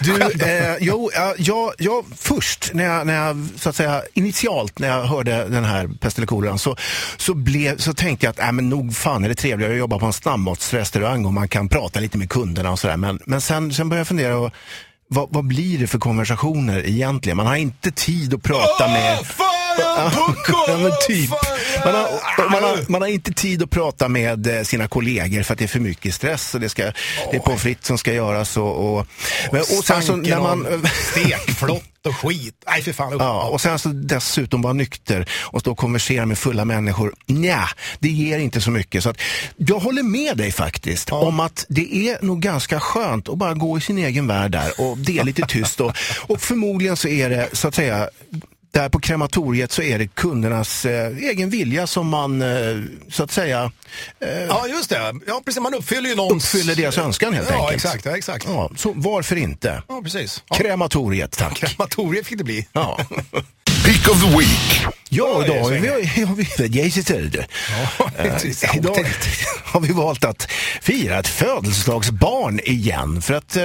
Du, 0.00 0.22
eh, 0.46 0.76
jo, 0.80 1.10
ja, 1.14 1.34
jag, 1.38 1.72
jag, 1.78 2.04
först 2.16 2.70
när 2.74 2.84
jag, 2.84 3.06
när 3.06 3.14
jag, 3.14 3.48
så 3.56 3.68
att 3.68 3.76
säga, 3.76 4.02
initialt 4.14 4.78
när 4.78 4.88
jag 4.88 5.04
hörde 5.04 5.48
den 5.48 5.64
här 5.64 5.90
pest 6.00 6.18
eller 6.18 6.26
koleran 6.26 6.58
så, 6.58 6.76
så, 7.16 7.34
blev, 7.34 7.78
så 7.78 7.94
tänkte 7.94 8.26
jag 8.26 8.30
att 8.30 8.38
äh, 8.38 8.52
men 8.52 8.68
nog 8.68 8.96
fan 8.96 9.24
är 9.24 9.28
det 9.28 9.34
trevligare 9.34 9.72
att 9.72 9.78
jobba 9.78 9.98
på 9.98 10.06
en 10.06 10.12
snabbmatsrestaurang 10.12 11.24
och 11.24 11.32
man 11.32 11.48
kan 11.48 11.68
prata 11.68 12.00
lite 12.00 12.18
med 12.18 12.30
kunderna 12.30 12.70
och 12.70 12.78
sådär. 12.78 12.96
Men, 12.96 13.18
men 13.26 13.40
sen, 13.40 13.74
sen 13.74 13.88
började 13.88 14.00
jag 14.00 14.08
fundera, 14.08 14.38
och, 14.38 14.52
vad, 15.08 15.28
vad 15.30 15.46
blir 15.46 15.78
det 15.78 15.86
för 15.86 15.98
konversationer 15.98 16.86
egentligen? 16.88 17.36
Man 17.36 17.46
har 17.46 17.56
inte 17.56 17.90
tid 17.90 18.34
att 18.34 18.42
prata 18.42 18.88
med... 18.88 19.18
Ja, 19.78 20.78
men 20.78 20.92
typ. 21.08 21.30
Man 21.84 21.94
har, 21.94 22.50
man, 22.50 22.62
har, 22.62 22.90
man 22.90 23.00
har 23.02 23.08
inte 23.08 23.32
tid 23.32 23.62
att 23.62 23.70
prata 23.70 24.08
med 24.08 24.46
eh, 24.46 24.62
sina 24.62 24.88
kollegor 24.88 25.42
för 25.42 25.52
att 25.52 25.58
det 25.58 25.64
är 25.64 25.68
för 25.68 25.80
mycket 25.80 26.14
stress 26.14 26.54
och 26.54 26.60
det, 26.60 26.68
ska, 26.68 26.82
det 27.30 27.36
är 27.36 27.38
pommes 27.38 27.62
frites 27.62 27.86
som 27.86 27.98
ska 27.98 28.12
göras. 28.12 28.56
Och, 28.56 28.98
och, 28.98 29.06
men, 29.52 29.60
och 29.60 29.84
sen 29.84 30.02
så 30.02 30.16
när 30.16 30.40
man... 30.40 30.82
Stekflott 31.12 32.06
och 32.06 32.16
skit. 32.16 32.54
Nej, 32.66 32.82
för 32.82 32.92
fan. 32.92 33.16
Ja, 33.18 33.48
och 33.48 33.60
sen 33.60 33.78
så 33.78 33.88
dessutom 33.88 34.62
vara 34.62 34.72
nykter 34.72 35.28
och 35.42 35.60
stå 35.60 35.72
och 35.72 35.78
konversera 35.78 36.26
med 36.26 36.38
fulla 36.38 36.64
människor. 36.64 37.14
Nja, 37.26 37.68
det 37.98 38.08
ger 38.08 38.38
inte 38.38 38.60
så 38.60 38.70
mycket. 38.70 39.02
Så 39.02 39.10
att 39.10 39.20
jag 39.56 39.78
håller 39.78 40.02
med 40.02 40.36
dig 40.36 40.52
faktiskt 40.52 41.08
ja. 41.10 41.16
om 41.16 41.40
att 41.40 41.66
det 41.68 42.08
är 42.08 42.18
nog 42.22 42.40
ganska 42.40 42.80
skönt 42.80 43.28
att 43.28 43.38
bara 43.38 43.54
gå 43.54 43.78
i 43.78 43.80
sin 43.80 43.98
egen 43.98 44.26
värld 44.26 44.52
där 44.52 44.80
och 44.80 44.98
det 44.98 45.18
är 45.18 45.24
lite 45.24 45.42
tyst. 45.42 45.80
Och, 45.80 45.96
och 46.26 46.40
förmodligen 46.40 46.96
så 46.96 47.08
är 47.08 47.30
det 47.30 47.48
så 47.52 47.68
att 47.68 47.74
säga 47.74 48.08
där 48.72 48.88
på 48.88 49.00
krematoriet 49.00 49.72
så 49.72 49.82
är 49.82 49.98
det 49.98 50.06
kundernas 50.06 50.84
eh, 50.84 51.16
egen 51.16 51.50
vilja 51.50 51.86
som 51.86 52.08
man 52.08 52.42
eh, 52.42 52.82
så 53.08 53.22
att 53.22 53.30
säga 53.30 53.72
eh, 54.20 54.42
Ja 54.42 54.66
just 54.68 54.90
det, 54.90 55.14
ja, 55.26 55.42
precis. 55.44 55.62
man 55.62 55.74
uppfyller 55.74 56.08
ju 56.08 56.16
någons... 56.16 56.54
Uppfyller 56.54 56.74
deras 56.74 56.98
önskan 56.98 57.34
helt 57.34 57.50
ja, 57.50 57.56
enkelt. 57.56 57.74
Exakt, 57.74 58.04
ja, 58.04 58.16
exakt. 58.16 58.44
Ja, 58.48 58.70
så 58.76 58.92
varför 58.96 59.36
inte? 59.36 59.82
Ja, 59.88 60.00
precis. 60.02 60.42
Ja. 60.48 60.56
Krematoriet, 60.56 61.38
tack. 61.38 61.56
Krematoriet 61.56 62.26
fick 62.26 62.38
det 62.38 62.44
bli. 62.44 62.68
Ja. 62.72 62.98
Pick 63.84 64.08
of 64.08 64.22
the 64.22 64.38
Week. 64.38 65.01
Ja, 65.14 65.44
idag 65.44 65.62
har 65.62 65.70
vi, 65.70 66.24
har 66.24 66.34
vi, 66.34 66.48
ja, 66.56 66.64
idag 68.74 69.06
har 69.64 69.80
vi 69.80 69.92
valt 69.92 70.24
att 70.24 70.50
fira 70.80 71.18
ett 71.18 71.28
födelsedagsbarn 71.28 72.60
igen. 72.64 73.22
För 73.22 73.34
att, 73.34 73.56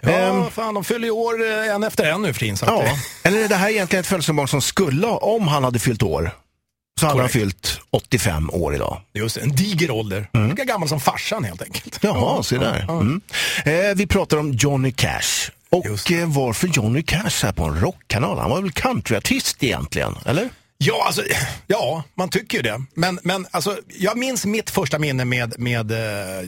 ja, 0.00 0.10
ähm, 0.10 0.50
fan, 0.50 0.74
de 0.74 0.84
fyller 0.84 1.04
ju 1.04 1.10
år 1.10 1.46
en 1.46 1.82
efter 1.82 2.04
en 2.04 2.22
nu 2.22 2.32
för 2.32 2.40
tiden. 2.40 2.56
Ja, 2.66 2.84
eller 3.22 3.44
är 3.44 3.48
det 3.48 3.56
här 3.56 3.70
egentligen 3.70 4.00
ett 4.00 4.06
födelsedagsbarn 4.06 4.48
som 4.48 4.62
skulle, 4.62 5.06
om 5.06 5.48
han 5.48 5.64
hade 5.64 5.78
fyllt 5.78 6.02
år, 6.02 6.30
så 7.00 7.06
hade 7.06 7.20
han 7.20 7.28
fyllt 7.28 7.80
85 7.90 8.50
år 8.50 8.74
idag. 8.74 9.00
Just 9.14 9.36
en 9.36 9.56
diger 9.56 9.90
ålder. 9.90 10.28
Mm. 10.32 10.50
Lika 10.50 10.64
gammal 10.64 10.88
som 10.88 11.00
farsan 11.00 11.44
helt 11.44 11.62
enkelt. 11.62 11.98
Jaha, 12.00 12.42
se 12.42 12.58
där. 12.58 12.86
Mm. 12.90 13.20
Eh, 13.64 13.72
vi 13.94 14.06
pratar 14.06 14.36
om 14.36 14.52
Johnny 14.52 14.92
Cash. 14.92 15.50
Och 15.70 16.12
eh, 16.12 16.28
varför 16.28 16.68
Johnny 16.68 17.02
Cash 17.02 17.42
här 17.42 17.52
på 17.52 17.64
en 17.64 17.80
rockkanal? 17.80 18.38
Han 18.38 18.50
var 18.50 18.62
väl 18.62 18.72
countryartist 18.72 19.62
egentligen, 19.62 20.18
eller? 20.24 20.48
Ja, 20.82 21.04
alltså, 21.06 21.22
ja, 21.66 22.02
man 22.14 22.28
tycker 22.28 22.56
ju 22.58 22.62
det. 22.62 22.82
Men, 22.94 23.18
men 23.22 23.46
alltså, 23.50 23.78
jag 23.98 24.18
minns 24.18 24.46
mitt 24.46 24.70
första 24.70 24.98
minne 24.98 25.24
med, 25.24 25.54
med 25.58 25.92
uh, 25.92 25.98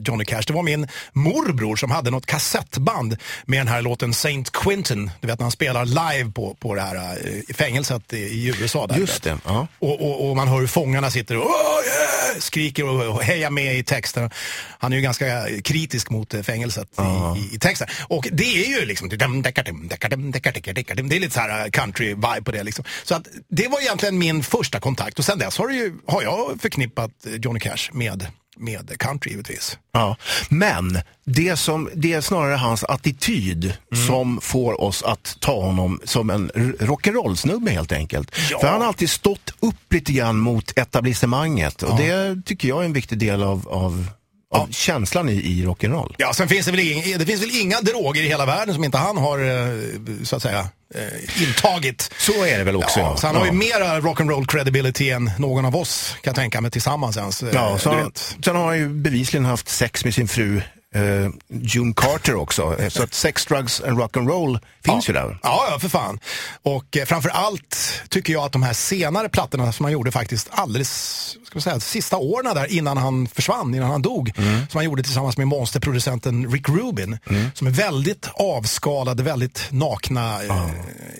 Johnny 0.04 0.24
Cash. 0.24 0.42
Det 0.46 0.52
var 0.52 0.62
min 0.62 0.88
morbror 1.12 1.76
som 1.76 1.90
hade 1.90 2.10
något 2.10 2.26
kassettband 2.26 3.16
med 3.44 3.60
den 3.60 3.68
här 3.68 3.82
låten 3.82 4.14
Saint 4.14 4.52
Quentin. 4.52 5.10
Du 5.20 5.26
vet 5.26 5.38
när 5.38 5.44
han 5.44 5.52
spelar 5.52 5.84
live 5.84 6.30
på, 6.30 6.54
på 6.54 6.74
det 6.74 6.80
här 6.80 6.94
uh, 6.96 7.54
fängelset 7.54 8.12
i, 8.12 8.46
USA. 8.60 8.86
Där, 8.86 8.96
Just 8.96 9.22
det. 9.22 9.38
Ja. 9.44 9.66
Och, 9.78 10.00
och, 10.00 10.28
och, 10.28 10.36
man 10.36 10.48
hör 10.48 10.60
hur 10.60 10.66
fångarna 10.66 11.10
sitter 11.10 11.36
och 11.36 11.42
yeah! 11.42 12.38
skriker 12.38 12.88
och, 12.88 13.16
och 13.16 13.22
hejar 13.22 13.50
med 13.50 13.78
i 13.78 13.84
texten. 13.84 14.30
Han 14.78 14.92
är 14.92 14.96
ju 14.96 15.02
ganska 15.02 15.46
kritisk 15.64 16.10
mot 16.10 16.34
uh, 16.34 16.42
fängelset 16.42 16.88
ja. 16.96 17.36
i, 17.36 17.54
i, 17.54 17.58
texten. 17.58 17.88
Och 18.08 18.28
det 18.32 18.64
är 18.64 18.80
ju 18.80 18.86
liksom, 18.86 19.08
det 19.08 19.24
är 19.24 21.20
lite 21.20 21.34
så 21.34 21.40
här 21.40 21.68
country-vibe 21.68 22.44
på 22.44 22.52
det 22.52 22.62
liksom. 22.62 22.84
Så 23.04 23.14
att 23.14 23.28
det 23.48 23.68
var 23.68 23.80
egentligen 23.80 24.21
min 24.22 24.42
första 24.42 24.80
kontakt 24.80 25.18
och 25.18 25.24
sen 25.24 25.38
dess 25.38 25.58
har, 25.58 25.70
ju, 25.70 25.94
har 26.06 26.22
jag 26.22 26.60
förknippat 26.60 27.10
Johnny 27.24 27.60
Cash 27.60 27.90
med 27.92 28.26
med 28.56 28.98
country 28.98 29.30
givetvis. 29.30 29.78
Ja, 29.92 30.16
men 30.48 30.98
det, 31.24 31.56
som, 31.56 31.90
det 31.94 32.12
är 32.12 32.20
snarare 32.20 32.54
hans 32.54 32.84
attityd 32.84 33.64
mm. 33.64 34.06
som 34.06 34.40
får 34.40 34.80
oss 34.80 35.02
att 35.02 35.36
ta 35.40 35.60
honom 35.60 36.00
som 36.04 36.30
en 36.30 36.50
rock'n'roll-snubbe 36.78 37.70
helt 37.70 37.92
enkelt. 37.92 38.34
Ja. 38.50 38.58
För 38.58 38.68
han 38.68 38.80
har 38.80 38.88
alltid 38.88 39.10
stått 39.10 39.54
upp 39.60 39.92
lite 39.92 40.12
grann 40.12 40.38
mot 40.38 40.78
etablissemanget 40.78 41.82
och 41.82 42.00
ja. 42.00 42.04
det 42.04 42.42
tycker 42.44 42.68
jag 42.68 42.80
är 42.80 42.84
en 42.84 42.92
viktig 42.92 43.18
del 43.18 43.42
av, 43.42 43.68
av 43.68 44.06
av 44.52 44.68
ja. 44.68 44.72
känslan 44.72 45.28
i, 45.28 45.32
i 45.32 45.64
rock'n'roll. 45.66 46.14
Ja, 46.18 46.34
sen 46.34 46.48
finns 46.48 46.66
det, 46.66 46.72
väl 46.72 46.80
inga, 46.80 47.18
det 47.18 47.26
finns 47.26 47.42
väl 47.42 47.60
inga 47.60 47.80
droger 47.80 48.22
i 48.22 48.28
hela 48.28 48.46
världen 48.46 48.74
som 48.74 48.84
inte 48.84 48.98
han 48.98 49.16
har, 49.16 49.38
eh, 49.38 50.24
så 50.24 50.36
att 50.36 50.42
säga, 50.42 50.68
eh, 50.94 51.42
intagit. 51.42 52.10
Så 52.18 52.44
är 52.44 52.58
det 52.58 52.64
väl 52.64 52.76
också. 52.76 53.00
Ja, 53.00 53.16
så 53.16 53.26
han 53.26 53.36
har 53.36 53.46
ju 53.46 53.52
mera 53.52 54.00
rock'n'roll 54.00 54.46
credibility 54.46 55.10
än 55.10 55.30
någon 55.38 55.64
av 55.64 55.76
oss 55.76 56.16
kan 56.22 56.34
tänka 56.34 56.60
mig 56.60 56.70
tillsammans 56.70 57.16
ens. 57.16 57.42
Ja, 57.52 57.70
eh, 57.70 57.76
så, 57.76 58.10
sen 58.44 58.56
har 58.56 58.66
han 58.66 58.78
ju 58.78 58.88
bevisligen 58.88 59.44
haft 59.44 59.68
sex 59.68 60.04
med 60.04 60.14
sin 60.14 60.28
fru 60.28 60.62
Uh, 60.96 61.30
June 61.48 61.94
Carter 61.96 62.34
också. 62.34 62.76
Så 62.88 63.02
att 63.02 63.14
sex, 63.14 63.46
drugs 63.46 63.80
and 63.80 63.98
rock'n'roll 63.98 64.58
finns 64.84 65.08
ja. 65.08 65.14
ju 65.14 65.20
där. 65.20 65.38
Ja, 65.42 65.66
ja, 65.70 65.78
för 65.78 65.88
fan. 65.88 66.18
Och 66.62 66.96
eh, 66.96 67.04
framför 67.04 67.30
allt 67.30 68.02
tycker 68.08 68.32
jag 68.32 68.44
att 68.44 68.52
de 68.52 68.62
här 68.62 68.72
senare 68.72 69.28
plattorna 69.28 69.72
som 69.72 69.84
han 69.84 69.92
gjorde 69.92 70.10
faktiskt 70.10 70.48
alldeles, 70.50 70.90
ska 71.44 71.54
man 71.54 71.62
säga, 71.62 71.80
sista 71.80 72.16
åren 72.16 72.54
där 72.54 72.72
innan 72.72 72.96
han 72.96 73.26
försvann, 73.26 73.74
innan 73.74 73.90
han 73.90 74.02
dog, 74.02 74.32
mm. 74.36 74.66
som 74.68 74.78
han 74.78 74.84
gjorde 74.84 75.02
tillsammans 75.02 75.36
med 75.36 75.48
monsterproducenten 75.48 76.52
Rick 76.52 76.68
Rubin, 76.68 77.18
mm. 77.30 77.50
som 77.54 77.66
är 77.66 77.70
väldigt 77.70 78.28
avskalade, 78.34 79.22
väldigt 79.22 79.68
nakna, 79.70 80.42
eh, 80.42 80.70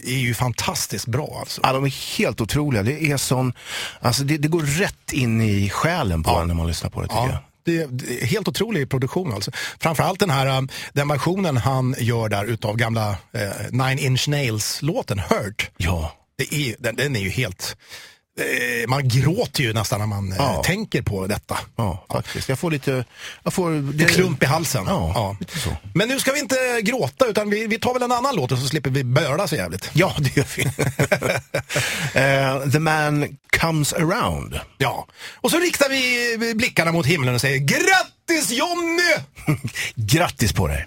är 0.05 0.19
ju 0.19 0.35
fantastiskt 0.35 1.07
bra. 1.07 1.37
Alltså. 1.41 1.61
Ja, 1.64 1.73
de 1.73 1.85
är 1.85 2.19
helt 2.19 2.41
otroliga. 2.41 2.83
Det 2.83 3.11
är 3.11 3.17
sån, 3.17 3.52
alltså 4.00 4.25
det, 4.25 4.37
det 4.37 4.49
går 4.49 4.62
rätt 4.62 5.12
in 5.12 5.41
i 5.41 5.71
själen 5.71 6.23
på 6.23 6.31
ja. 6.31 6.41
en 6.41 6.49
när 6.49 6.55
man 6.55 6.67
lyssnar 6.67 6.91
på 6.91 7.00
det 7.00 7.09
tycker 7.09 7.21
jag. 7.21 7.38
Det, 7.64 7.87
det 7.87 8.23
är 8.23 8.26
helt 8.26 8.49
otrolig 8.49 8.90
produktion 8.90 9.33
alltså. 9.35 9.50
Framförallt 9.81 10.21
den 10.21 10.31
här 10.31 10.59
um, 10.59 10.69
den 10.92 11.09
versionen 11.09 11.57
han 11.57 11.95
gör 11.99 12.28
där 12.28 12.45
utav 12.45 12.76
gamla 12.76 13.11
eh, 13.11 13.50
Nine 13.71 13.99
Inch 13.99 14.28
Nails-låten 14.28 15.19
Hurt. 15.19 15.71
Ja. 15.76 16.12
Det 16.37 16.54
är, 16.54 16.76
den, 16.78 16.97
den 16.97 17.16
är 17.16 17.21
ju 17.21 17.31
helt 17.31 17.76
man 18.89 19.09
gråter 19.09 19.62
ju 19.62 19.73
nästan 19.73 20.01
när 20.01 20.07
man 20.07 20.33
eh, 20.33 20.39
ja. 20.39 20.62
tänker 20.65 21.03
på 21.03 21.27
detta. 21.27 21.59
Ja, 21.77 22.07
faktiskt. 22.12 22.49
Jag 22.49 22.59
får 22.59 22.71
lite... 22.71 23.05
Jag 23.43 23.53
får... 23.53 23.93
Det... 23.93 24.05
klump 24.05 24.43
i 24.43 24.47
halsen. 24.47 24.85
Ja, 24.87 25.12
ja. 25.15 25.37
Lite 25.41 25.59
så. 25.59 25.77
Men 25.95 26.09
nu 26.09 26.21
ska 26.21 26.33
vi 26.33 26.41
inte 26.41 26.81
gråta, 26.83 27.27
utan 27.27 27.51
vi, 27.51 27.67
vi 27.67 27.79
tar 27.79 27.95
väl 27.95 28.03
en 28.03 28.12
annan 28.12 28.37
låt 28.37 28.53
och 28.53 28.59
så 28.59 28.69
slipper 28.69 28.91
vi 28.91 29.05
böla 29.05 29.49
så 29.49 29.57
jävligt. 29.57 29.91
Ja, 29.93 30.15
det 30.19 30.37
gör 30.37 30.47
vi. 30.57 30.65
uh, 30.65 30.71
the 32.73 32.79
man 32.79 33.37
comes 33.61 33.93
around. 33.93 34.61
Ja, 34.79 35.07
och 35.35 35.51
så 35.51 35.59
riktar 35.59 35.89
vi 35.89 36.55
blickarna 36.55 36.93
mot 36.93 37.07
himlen 37.07 37.35
och 37.35 37.41
säger 37.41 37.59
grattis 37.59 38.51
Jonny! 38.51 39.15
grattis 39.95 40.53
på 40.53 40.69
dig! 40.69 40.87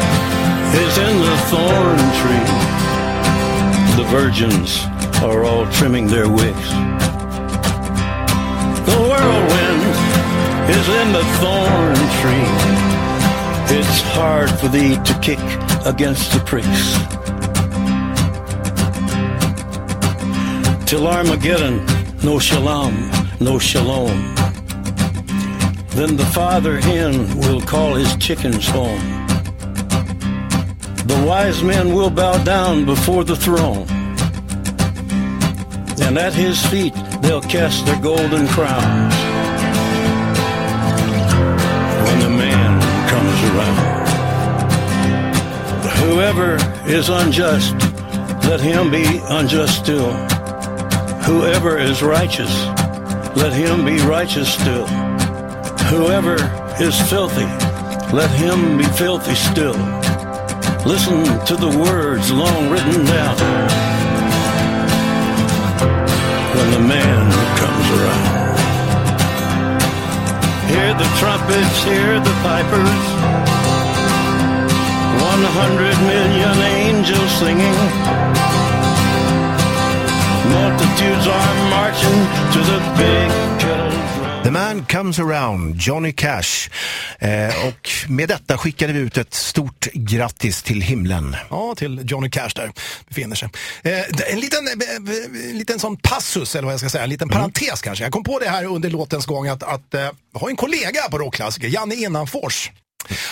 is 0.73 0.97
in 0.97 1.15
the 1.21 1.37
thorn 1.49 1.99
tree 2.21 2.71
the 3.95 4.03
virgins 4.05 4.85
are 5.21 5.43
all 5.43 5.69
trimming 5.73 6.07
their 6.07 6.29
wicks. 6.29 6.69
The 8.87 8.97
whirlwind 9.09 9.83
is 10.77 10.87
in 10.99 11.11
the 11.11 11.25
thorn 11.39 12.01
tree, 12.19 12.49
It's 13.77 14.01
hard 14.01 14.49
for 14.49 14.69
thee 14.69 14.95
to 14.95 15.19
kick 15.21 15.39
against 15.85 16.31
the 16.31 16.39
pricks. 16.39 16.83
Till 20.89 21.07
Armageddon, 21.07 21.85
no 22.23 22.39
shalom, 22.39 23.11
no 23.39 23.59
shalom. 23.59 24.33
Then 25.89 26.15
the 26.15 26.29
father 26.33 26.79
hen 26.79 27.37
will 27.39 27.61
call 27.61 27.95
his 27.95 28.15
chickens 28.17 28.67
home. 28.67 29.20
The 31.11 31.25
wise 31.27 31.61
men 31.61 31.93
will 31.93 32.09
bow 32.09 32.41
down 32.41 32.85
before 32.85 33.25
the 33.25 33.35
throne. 33.35 33.85
And 35.99 36.17
at 36.17 36.33
his 36.33 36.65
feet 36.67 36.93
they'll 37.21 37.41
cast 37.41 37.85
their 37.85 37.99
golden 37.99 38.47
crowns. 38.47 39.13
When 42.05 42.19
the 42.19 42.29
man 42.29 42.71
comes 43.11 43.39
around. 43.51 44.07
Whoever 45.99 46.55
is 46.89 47.09
unjust, 47.09 47.75
let 48.47 48.61
him 48.61 48.89
be 48.89 49.19
unjust 49.25 49.79
still. 49.83 50.13
Whoever 51.27 51.77
is 51.77 52.01
righteous, 52.01 52.53
let 53.35 53.51
him 53.51 53.83
be 53.83 53.99
righteous 53.99 54.53
still. 54.53 54.87
Whoever 55.91 56.37
is 56.79 56.95
filthy, 57.09 57.49
let 58.15 58.31
him 58.31 58.77
be 58.77 58.85
filthy 58.85 59.35
still. 59.35 60.00
Listen 60.83 61.23
to 61.45 61.55
the 61.55 61.69
words 61.77 62.31
long 62.31 62.69
written 62.71 63.05
down 63.05 63.37
when 66.55 66.71
the 66.71 66.79
man 66.79 67.31
comes 67.61 67.87
around. 67.97 68.27
Hear 70.69 70.93
the 70.95 71.09
trumpets, 71.19 71.83
hear 71.83 72.19
the 72.19 72.35
pipers. 72.41 73.03
One 75.21 75.43
hundred 75.53 75.97
million 76.11 76.57
angels 76.81 77.31
singing. 77.39 77.79
Multitudes 80.49 81.27
are 81.27 81.55
marching 81.69 82.19
to 82.53 82.59
the 82.71 82.79
big 82.97 83.29
drum. 83.59 83.80
The 84.43 84.51
man 84.51 84.85
comes 84.85 85.19
around, 85.19 85.75
Johnny 85.75 86.13
Cash. 86.13 86.69
Eh, 87.19 87.67
och 87.67 87.89
med 88.09 88.29
detta 88.29 88.57
skickade 88.57 88.93
vi 88.93 88.99
ut 88.99 89.17
ett 89.17 89.33
stort 89.33 89.87
grattis 89.93 90.63
till 90.63 90.81
himlen. 90.81 91.35
Ja, 91.49 91.75
till 91.75 92.01
Johnny 92.05 92.29
Cash 92.29 92.49
där 92.55 92.71
befinner 93.07 93.35
sig. 93.35 93.49
Eh, 93.83 93.99
en 94.33 94.39
liten, 94.39 94.67
eh, 94.67 95.49
en 95.49 95.57
liten 95.57 95.79
sån 95.79 95.97
passus, 95.97 96.55
eller 96.55 96.65
vad 96.65 96.73
jag 96.73 96.79
ska 96.79 96.89
säga, 96.89 97.03
en 97.03 97.09
liten 97.09 97.29
parentes 97.29 97.81
kanske. 97.81 98.03
Jag 98.03 98.13
kom 98.13 98.23
på 98.23 98.39
det 98.39 98.49
här 98.49 98.65
under 98.65 98.89
låtens 98.89 99.25
gång 99.25 99.47
att, 99.47 99.63
att 99.63 99.93
eh, 99.93 100.01
jag 100.33 100.39
har 100.39 100.49
en 100.49 100.55
kollega 100.55 101.01
på 101.11 101.17
rockklassiker, 101.17 101.67
Janne 101.67 101.95
Innanfors. 101.95 102.71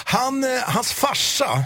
Han, 0.03 0.43
eh, 0.43 0.49
hans 0.65 0.91
farsa 0.91 1.63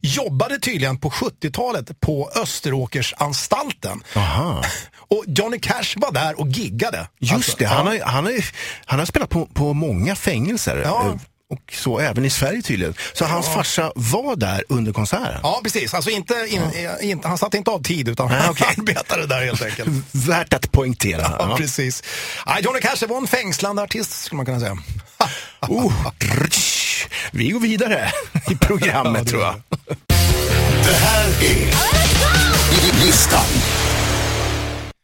jobbade 0.00 0.58
tydligen 0.58 0.98
på 0.98 1.10
70-talet 1.10 2.00
på 2.00 2.30
Österåkersanstalten. 2.34 4.02
Aha. 4.16 4.64
Och 5.08 5.24
Johnny 5.26 5.58
Cash 5.60 5.94
var 5.96 6.12
där 6.12 6.40
och 6.40 6.48
giggade. 6.48 7.08
Just 7.20 7.32
Alltså, 7.34 7.56
det, 7.58 7.66
han, 7.66 7.96
ja. 7.96 8.04
har, 8.06 8.12
han, 8.12 8.24
har, 8.24 8.44
han 8.86 8.98
har 8.98 9.06
spelat 9.06 9.30
på, 9.30 9.46
på 9.46 9.72
många 9.74 10.16
fängelser. 10.16 10.82
Ja. 10.84 11.06
eh, 11.06 11.14
Och 11.50 11.72
så 11.72 11.98
även 11.98 12.24
i 12.24 12.30
Sverige 12.30 12.62
tydligen. 12.62 12.94
Så 13.12 13.24
hans 13.24 13.46
farsa 13.48 13.92
var 13.94 14.36
där 14.36 14.64
under 14.68 14.92
konserten. 14.92 15.40
Ja, 15.42 15.60
precis. 15.62 15.94
Alltså 15.94 16.10
inte, 16.10 16.46
in, 16.48 16.62
eh, 16.62 17.10
inte, 17.10 17.28
han 17.28 17.38
satte 17.38 17.56
inte 17.56 17.70
av 17.70 17.82
tid 17.82 18.08
utan 18.08 18.28
Nej, 18.28 18.40
han 18.40 18.50
okej. 18.50 18.66
arbetade 18.78 19.26
där 19.26 19.44
helt 19.44 19.62
enkelt. 19.62 19.88
Värt 20.12 20.52
att 20.54 20.72
poängtera. 20.72 21.20
Ja, 21.38 21.46
Ja. 21.50 21.56
precis. 21.56 22.02
Ja, 22.46 22.58
Johnny 22.60 22.80
Cash 22.80 23.06
var 23.08 23.16
en 23.18 23.26
fängslande 23.26 23.82
artist 23.82 24.24
skulle 24.24 24.36
man 24.36 24.46
kunna 24.46 24.60
säga. 24.60 24.78
Oh. 25.68 25.92
Vi 27.32 27.48
går 27.48 27.60
vidare 27.60 28.10
i 28.50 28.56
programmet 28.56 29.22
Ja, 29.24 29.30
tror 29.30 29.42
jag. 29.42 29.54
Det 30.84 30.96
här 30.96 31.28
är 31.28 31.96
listan. 33.06 33.44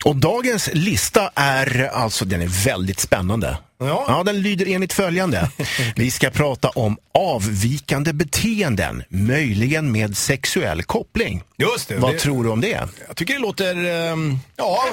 Och 0.04 0.16
dagens 0.16 0.70
lista 0.72 1.30
är 1.34 1.90
alltså, 1.92 2.24
den 2.24 2.42
är 2.42 2.64
väldigt 2.64 3.00
spännande. 3.00 3.58
Ja. 3.78 4.22
den 4.26 4.42
lyder 4.42 4.68
enligt 4.68 4.92
följande. 4.92 5.50
Vi 5.96 6.10
ska 6.10 6.30
prata 6.30 6.68
om 6.68 6.96
avvikande 7.14 8.12
beteenden, 8.12 9.02
möjligen 9.08 9.92
med 9.92 10.16
sexuell 10.16 10.82
koppling. 10.82 11.42
Just 11.58 11.88
det. 11.88 11.96
Vad 11.96 12.14
det, 12.14 12.18
tror 12.18 12.44
du 12.44 12.50
om 12.50 12.60
det? 12.60 12.88
Jag 13.06 13.16
tycker 13.16 13.34
det 13.34 13.40
låter 13.40 13.84
ehm, 13.84 14.38
ja, 14.56 14.84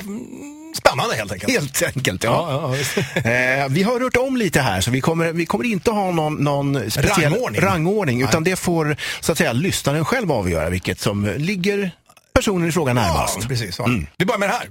spännande 0.76 1.16
helt 1.16 1.32
enkelt. 1.32 1.52
Helt 1.54 1.84
enkelt, 1.96 2.24
ja. 2.24 2.48
Ja, 2.52 2.76
ja. 2.76 2.84
Eh, 3.32 3.68
vi 3.70 3.84
har 3.84 4.00
rört 4.00 4.16
om 4.18 4.38
lite 4.38 4.62
här, 4.62 4.82
så 4.82 4.92
vi 4.92 5.02
kommer, 5.02 5.34
vi 5.34 5.46
kommer 5.46 5.66
inte 5.66 5.92
ha 5.92 6.12
någon, 6.12 6.36
någon 6.36 6.92
speciell 6.92 7.34
Rangordning. 7.34 7.62
rangordning 7.62 8.22
utan 8.22 8.44
det 8.44 8.56
får 8.56 8.96
så 9.20 9.32
att 9.32 9.38
säga 9.38 9.54
lyssnaren 9.54 10.06
själv 10.06 10.32
avgöra 10.32 10.70
vilket 10.70 11.00
som 11.00 11.34
ligger 11.38 11.92
personen 12.34 12.70
i 12.70 12.72
fråga 12.72 12.94
närmast. 12.94 13.38
Ja, 13.42 13.48
precis. 13.48 13.80
Mm. 13.80 14.08
Vi 14.18 14.26
börjar 14.26 14.40
med 14.40 14.50
det 14.50 14.54
här. 14.54 14.68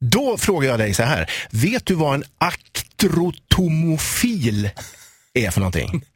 Då 0.00 0.38
frågar 0.38 0.68
jag 0.68 0.78
dig 0.78 0.94
så 0.94 1.02
här. 1.02 1.30
Vet 1.50 1.86
du 1.86 1.94
vad 1.94 2.14
en 2.14 2.24
aktrotomofil 2.38 4.70
är 5.34 5.50
för 5.50 5.60
någonting? 5.60 6.04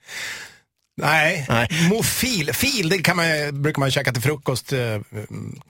Nej. 1.01 1.47
Nej. 1.49 1.69
Mofil. 1.91 2.51
Fil, 2.55 2.89
det 2.89 2.99
kan 2.99 3.17
man, 3.17 3.27
brukar 3.63 3.81
man 3.81 3.89
ju 3.89 3.93
käka 3.93 4.13
till 4.13 4.23
frukost. 4.23 4.73
eh, 4.73 5.01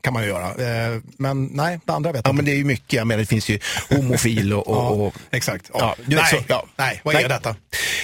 kan 0.00 0.12
man 0.12 0.22
ju 0.22 0.28
göra. 0.28 0.46
Eh, 0.94 1.00
Men 1.18 1.44
nej, 1.44 1.80
det 1.84 1.92
andra 1.92 2.12
vet 2.12 2.20
Ja, 2.24 2.28
jag 2.28 2.34
men 2.34 2.42
inte. 2.42 2.50
det 2.50 2.54
är 2.56 2.58
ju 2.58 2.64
mycket. 2.64 2.92
Jag 2.92 3.06
menar, 3.06 3.18
det 3.20 3.26
finns 3.26 3.48
ju 3.48 3.58
homofil 3.90 4.52
och... 4.52 4.64
Ja, 4.66 4.88
och, 4.88 5.06
och 5.06 5.14
exakt. 5.30 5.70
Ja. 5.74 5.94
Ja, 6.06 6.16
nej, 6.22 6.30
så, 6.30 6.36
ja. 6.48 6.66
nej, 6.76 7.00
vad 7.04 7.14
Nej. 7.14 7.24
är 7.24 7.28
detta? 7.28 7.50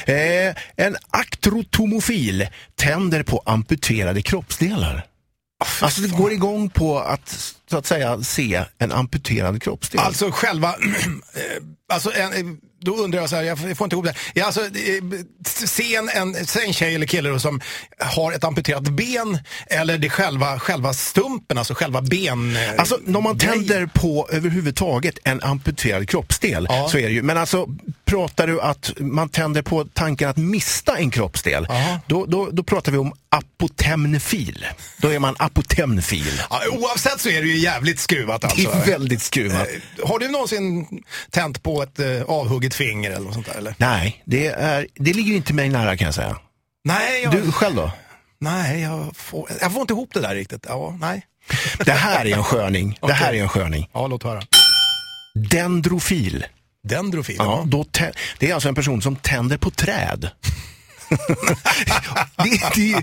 Eh, 0.07 0.87
en 0.87 0.97
aktrotomofil 1.11 2.49
tänder 2.77 3.23
på 3.23 3.43
amputerade 3.47 4.23
kroppsdelar. 4.23 5.07
Alltså 5.81 6.01
det 6.01 6.09
går 6.09 6.33
igång 6.33 6.71
på 6.71 6.99
att 6.99 7.53
så 7.71 7.79
att 7.79 7.87
säga 7.87 8.23
se 8.23 8.65
en 8.79 8.93
amputerad 8.93 9.62
kroppsdel. 9.62 10.01
Alltså 10.01 10.31
själva, 10.31 10.69
eh, 11.35 11.62
alltså 11.93 12.12
en, 12.15 12.59
då 12.87 12.96
undrar 12.96 13.20
jag 13.20 13.31
så 13.31 13.37
här, 13.37 13.42
jag 13.42 13.59
får 13.59 13.85
inte 13.85 13.94
ihop 13.94 14.05
det. 14.05 14.14
Ja, 14.35 14.44
alltså, 14.44 14.61
eh, 14.61 14.70
se 15.44 15.94
en, 15.96 16.09
en, 16.09 16.35
en 16.66 16.72
tjej 16.72 16.94
eller 16.94 17.07
kille 17.07 17.29
då, 17.29 17.38
som 17.38 17.61
har 17.99 18.33
ett 18.33 18.44
amputerat 18.44 18.83
ben 18.83 19.38
eller 19.66 19.99
det 19.99 20.11
själva, 20.11 20.59
själva 20.59 20.92
stumpen, 20.92 21.59
alltså 21.59 21.75
själva 21.75 22.03
ben... 22.03 22.57
eh, 22.57 22.70
Alltså 22.79 22.99
när 23.05 23.20
man 23.20 23.38
tänder 23.38 23.87
på 23.87 24.29
överhuvudtaget 24.33 25.18
en 25.25 25.42
amputerad 25.42 26.09
kroppsdel 26.09 26.66
Ja. 26.70 26.88
så 26.92 26.99
är 26.99 27.03
det 27.09 27.14
ju, 27.14 27.22
men 27.22 27.38
alltså 27.38 27.66
pratar 28.07 28.47
du 28.47 28.61
att 28.61 28.92
man 28.99 29.29
tänder 29.29 29.62
på 29.62 29.85
tanken 29.92 30.29
att 30.29 30.37
mista 30.37 30.99
en 30.99 31.11
kroppsdel, 31.11 31.66
då, 32.07 32.27
då, 32.27 32.49
då 32.53 32.62
pratar 32.62 32.92
vi 32.92 32.99
om 32.99 33.12
apotemnefil. 33.29 34.66
Då 34.99 35.09
är 35.12 35.19
man 35.19 35.35
apotemnefil. 35.38 36.42
Ja, 36.51 36.61
oavsett 36.73 37.21
så 37.21 37.29
är 37.29 37.42
det 37.42 37.49
ju 37.49 37.57
jävligt 37.59 37.99
skruvat 38.01 38.40
Det 38.40 38.47
alltså. 38.47 38.71
är 38.71 38.87
väldigt 38.87 39.23
skruvat. 39.23 39.69
Eh, 40.01 40.09
Har 40.09 40.19
du 40.19 40.29
någonsin 40.29 40.87
tänt 41.31 41.62
på 41.62 41.83
ett 41.83 41.99
eh, 41.99 42.23
avhugget 42.23 42.75
finger 42.75 43.11
eller 43.11 43.25
något 43.25 43.35
sånt 43.35 43.47
där 43.47 43.55
eller? 43.55 43.75
Nej, 43.79 44.23
det, 44.27 44.47
är, 44.47 44.87
det 44.95 45.12
ligger 45.12 45.35
inte 45.35 45.53
mig 45.55 45.69
nära 45.69 45.97
kan 45.97 46.05
jag 46.05 46.14
säga. 46.14 46.37
Nej, 46.85 47.23
jag, 47.23 47.33
Du 47.33 47.53
själv 47.53 47.77
då? 47.77 47.90
nej 48.38 48.81
jag, 48.81 49.16
får, 49.16 49.49
jag 49.61 49.73
får 49.73 49.81
inte 49.81 49.92
ihop 49.92 50.11
det 50.14 50.21
där 50.21 50.35
riktigt. 50.35 50.66
Ja, 50.69 50.97
nej. 51.01 51.27
Det 51.85 51.92
här 51.92 52.27
är 52.27 52.37
en 52.37 52.45
sköning. 52.45 52.99
Det 53.03 53.12
här 53.12 53.33
är 53.35 53.42
en 53.42 53.49
sköning. 53.49 53.88
Ja, 53.92 54.07
låt 54.07 54.23
höra. 54.23 54.42
Dendrofil. 55.51 56.45
Dendrofil. 56.88 57.37
Ja, 57.38 57.62
då 57.66 57.85
det 58.38 58.51
är 58.51 58.55
alltså 58.55 58.68
en 58.68 58.75
person 58.75 59.03
som 59.03 59.16
tänder 59.16 59.57
på 59.57 59.70
träd. 59.70 60.31
det, 62.37 62.61
det, 62.75 63.03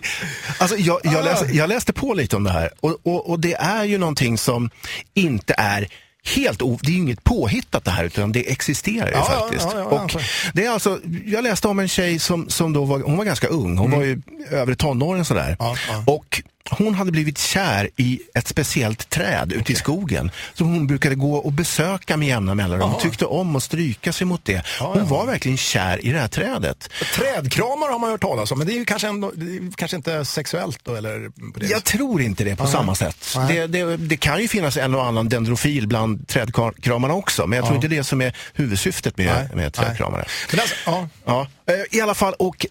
alltså 0.58 0.78
jag, 0.78 1.00
jag, 1.04 1.26
läste, 1.26 1.46
jag 1.46 1.70
läste 1.70 1.94
på 1.94 2.14
lite 2.14 2.36
om 2.36 2.44
det 2.44 2.52
här 2.52 2.70
och, 2.80 2.98
och, 3.04 3.30
och 3.30 3.40
det 3.40 3.54
är 3.54 3.84
ju 3.84 3.98
någonting 3.98 4.38
som 4.38 4.70
inte 5.14 5.56
är 5.58 5.88
helt 6.26 6.62
o, 6.62 6.80
det 6.82 6.88
är 6.88 6.92
ju 6.92 6.98
inget 6.98 7.24
påhittat 7.24 7.86
det 7.86 7.92
här 7.92 8.04
utan 8.04 8.32
det 8.32 8.52
existerar 8.52 9.08
ju 9.08 9.14
Ja, 9.14 9.24
faktiskt. 9.26 9.68
ja, 9.74 9.80
ja, 9.80 9.84
och 9.86 10.22
det 10.54 10.66
är 10.66 10.70
alltså, 10.70 11.00
jag 11.26 11.44
läste 11.44 11.68
om 11.68 11.80
en 11.80 11.88
tjej 11.88 12.20
som, 12.20 12.50
som 12.50 12.74
då 12.74 12.86
var, 12.86 13.00
hon 13.00 13.18
var 13.18 13.26
ganska 13.26 13.48
ung, 13.48 13.78
hon 13.78 13.92
var 13.92 14.02
ju 14.02 14.22
övre 14.52 14.76
tonåren 14.76 15.26
sådär. 15.26 15.46
Mm. 15.46 15.56
Ja, 15.60 15.76
ja. 15.90 16.04
Och 16.08 16.44
hon 16.72 16.96
hade 16.96 17.12
blivit 17.12 17.38
kär 17.38 17.90
i 17.96 18.20
ett 18.36 18.48
speciellt 18.48 19.10
träd 19.10 19.54
ute 19.54 19.72
i 19.72 19.76
skogen 19.76 20.32
som 20.54 20.68
hon 20.68 20.88
brukade 20.88 21.16
gå 21.16 21.36
och 21.36 21.52
besöka 21.54 22.18
med 22.18 22.28
jämna 22.28 22.56
mellanrum. 22.56 22.82
Hon 22.82 22.92
Jaha. 22.92 23.02
tyckte 23.02 23.26
om 23.26 23.56
att 23.56 23.64
stryka 23.64 24.14
sig 24.14 24.28
mot 24.28 24.46
det. 24.46 24.64
Ja, 24.80 24.86
Hon 24.88 24.98
ja. 24.98 25.04
var 25.06 25.26
verkligen 25.26 25.58
kär 25.58 26.06
i 26.06 26.12
det 26.12 26.20
här 26.20 26.28
trädet. 26.28 26.90
Trädkramar 27.16 27.90
har 27.92 28.00
man 28.00 28.10
hört 28.10 28.22
talas 28.22 28.52
om, 28.52 28.58
men 28.58 28.68
det 28.68 28.74
är 28.74 28.78
ju 28.78 28.86
kanske, 28.86 29.08
ändå, 29.08 29.28
är 29.28 29.76
kanske 29.76 29.98
inte 29.98 30.26
sexuellt 30.26 30.80
då, 30.84 30.96
eller 30.96 31.32
Jag 31.70 31.84
tror 31.84 32.22
inte 32.22 32.44
det 32.44 32.56
på 32.56 32.68
samma 32.68 32.96
sätt. 32.96 33.38
Det, 33.48 33.68
det, 33.68 33.98
det 33.98 34.18
kan 34.18 34.42
ju 34.42 34.48
finnas 34.48 34.78
en 34.78 34.96
och 34.96 35.06
annan 35.06 35.30
dendrofil 35.30 35.88
bland 35.88 36.28
trädkramarna 36.28 37.14
också, 37.14 37.48
men 37.48 37.58
jag 37.58 37.66
tror 37.66 37.76
inte 37.76 37.88
det 37.88 38.04
som 38.04 38.22
är 38.22 38.36
huvudsyftet 38.54 39.18
med, 39.18 39.26
Nej, 39.36 39.50
med 39.56 39.74
trädkramare. 39.74 40.26
Men 40.52 40.60
alltså, 40.60 40.76
ja. 40.86 41.08
Ja, 41.26 41.48
eh, 41.74 41.98
i 41.98 42.02
alla 42.02 42.14
fall 42.16 42.34
och 42.34 42.66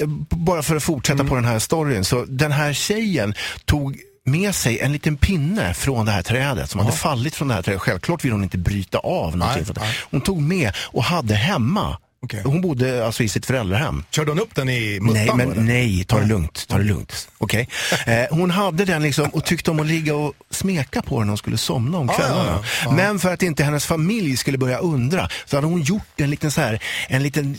eh, 0.00 0.06
bara 0.30 0.62
för 0.62 0.76
att 0.76 0.82
fortsätta 0.82 1.14
Mm. 1.14 1.28
på 1.28 1.34
den 1.34 1.44
här 1.44 1.58
storyn 1.58 2.04
så 2.04 2.24
den 2.28 2.52
här 2.52 2.72
tjejen 2.72 3.23
tog 3.64 3.96
med 4.26 4.54
sig 4.54 4.80
en 4.80 4.92
liten 4.92 5.16
pinne 5.16 5.74
från 5.74 6.06
det 6.06 6.12
här 6.12 6.22
trädet 6.22 6.70
som 6.70 6.80
hade 6.80 6.92
fallit 6.92 7.34
från 7.34 7.48
det 7.48 7.54
här 7.54 7.62
trädet. 7.62 7.82
Självklart 7.82 8.24
vill 8.24 8.32
hon 8.32 8.42
inte 8.42 8.58
bryta 8.58 8.98
av 8.98 9.36
någonting. 9.36 9.64
Nej, 9.66 9.76
nej. 9.80 9.96
Hon 10.10 10.20
tog 10.20 10.42
med 10.42 10.72
och 10.76 11.04
hade 11.04 11.34
hemma 11.34 11.98
okej. 12.24 12.42
Hon 12.44 12.60
bodde 12.60 13.06
alltså 13.06 13.22
i 13.22 13.28
sitt 13.28 13.46
föräldrahem. 13.46 14.04
Körde 14.10 14.30
hon 14.30 14.40
upp 14.40 14.54
den 14.54 14.68
i 14.68 14.98
muttan 15.00 15.14
Nej, 15.26 15.30
men 15.36 15.52
eller? 15.52 15.62
nej, 15.62 16.04
ta 16.04 16.18
det 16.18 16.26
lugnt. 16.26 16.68
Ta 16.68 16.78
det 16.78 16.84
lugnt. 16.84 17.28
Okej. 17.38 17.68
Eh, 18.06 18.24
hon 18.30 18.50
hade 18.50 18.84
den 18.84 19.02
liksom 19.02 19.28
och 19.28 19.44
tyckte 19.44 19.70
om 19.70 19.80
att 19.80 19.86
ligga 19.86 20.14
och 20.14 20.32
smeka 20.50 21.02
på 21.02 21.18
den 21.18 21.26
när 21.26 21.30
hon 21.30 21.38
skulle 21.38 21.58
somna 21.58 21.98
om 21.98 22.06
Ja, 22.06 22.14
kvällarna. 22.14 22.44
ja, 22.50 22.64
ja. 22.84 22.90
Men 22.92 23.18
för 23.18 23.32
att 23.34 23.42
inte 23.42 23.64
hennes 23.64 23.86
familj 23.86 24.36
skulle 24.36 24.58
börja 24.58 24.78
undra 24.78 25.28
så 25.46 25.56
hade 25.56 25.66
hon 25.66 25.82
gjort 25.82 26.02
en 26.16 26.30
liten 26.30 26.50
så 26.50 26.60
här, 26.60 26.78
en 27.08 27.22
liten, 27.22 27.56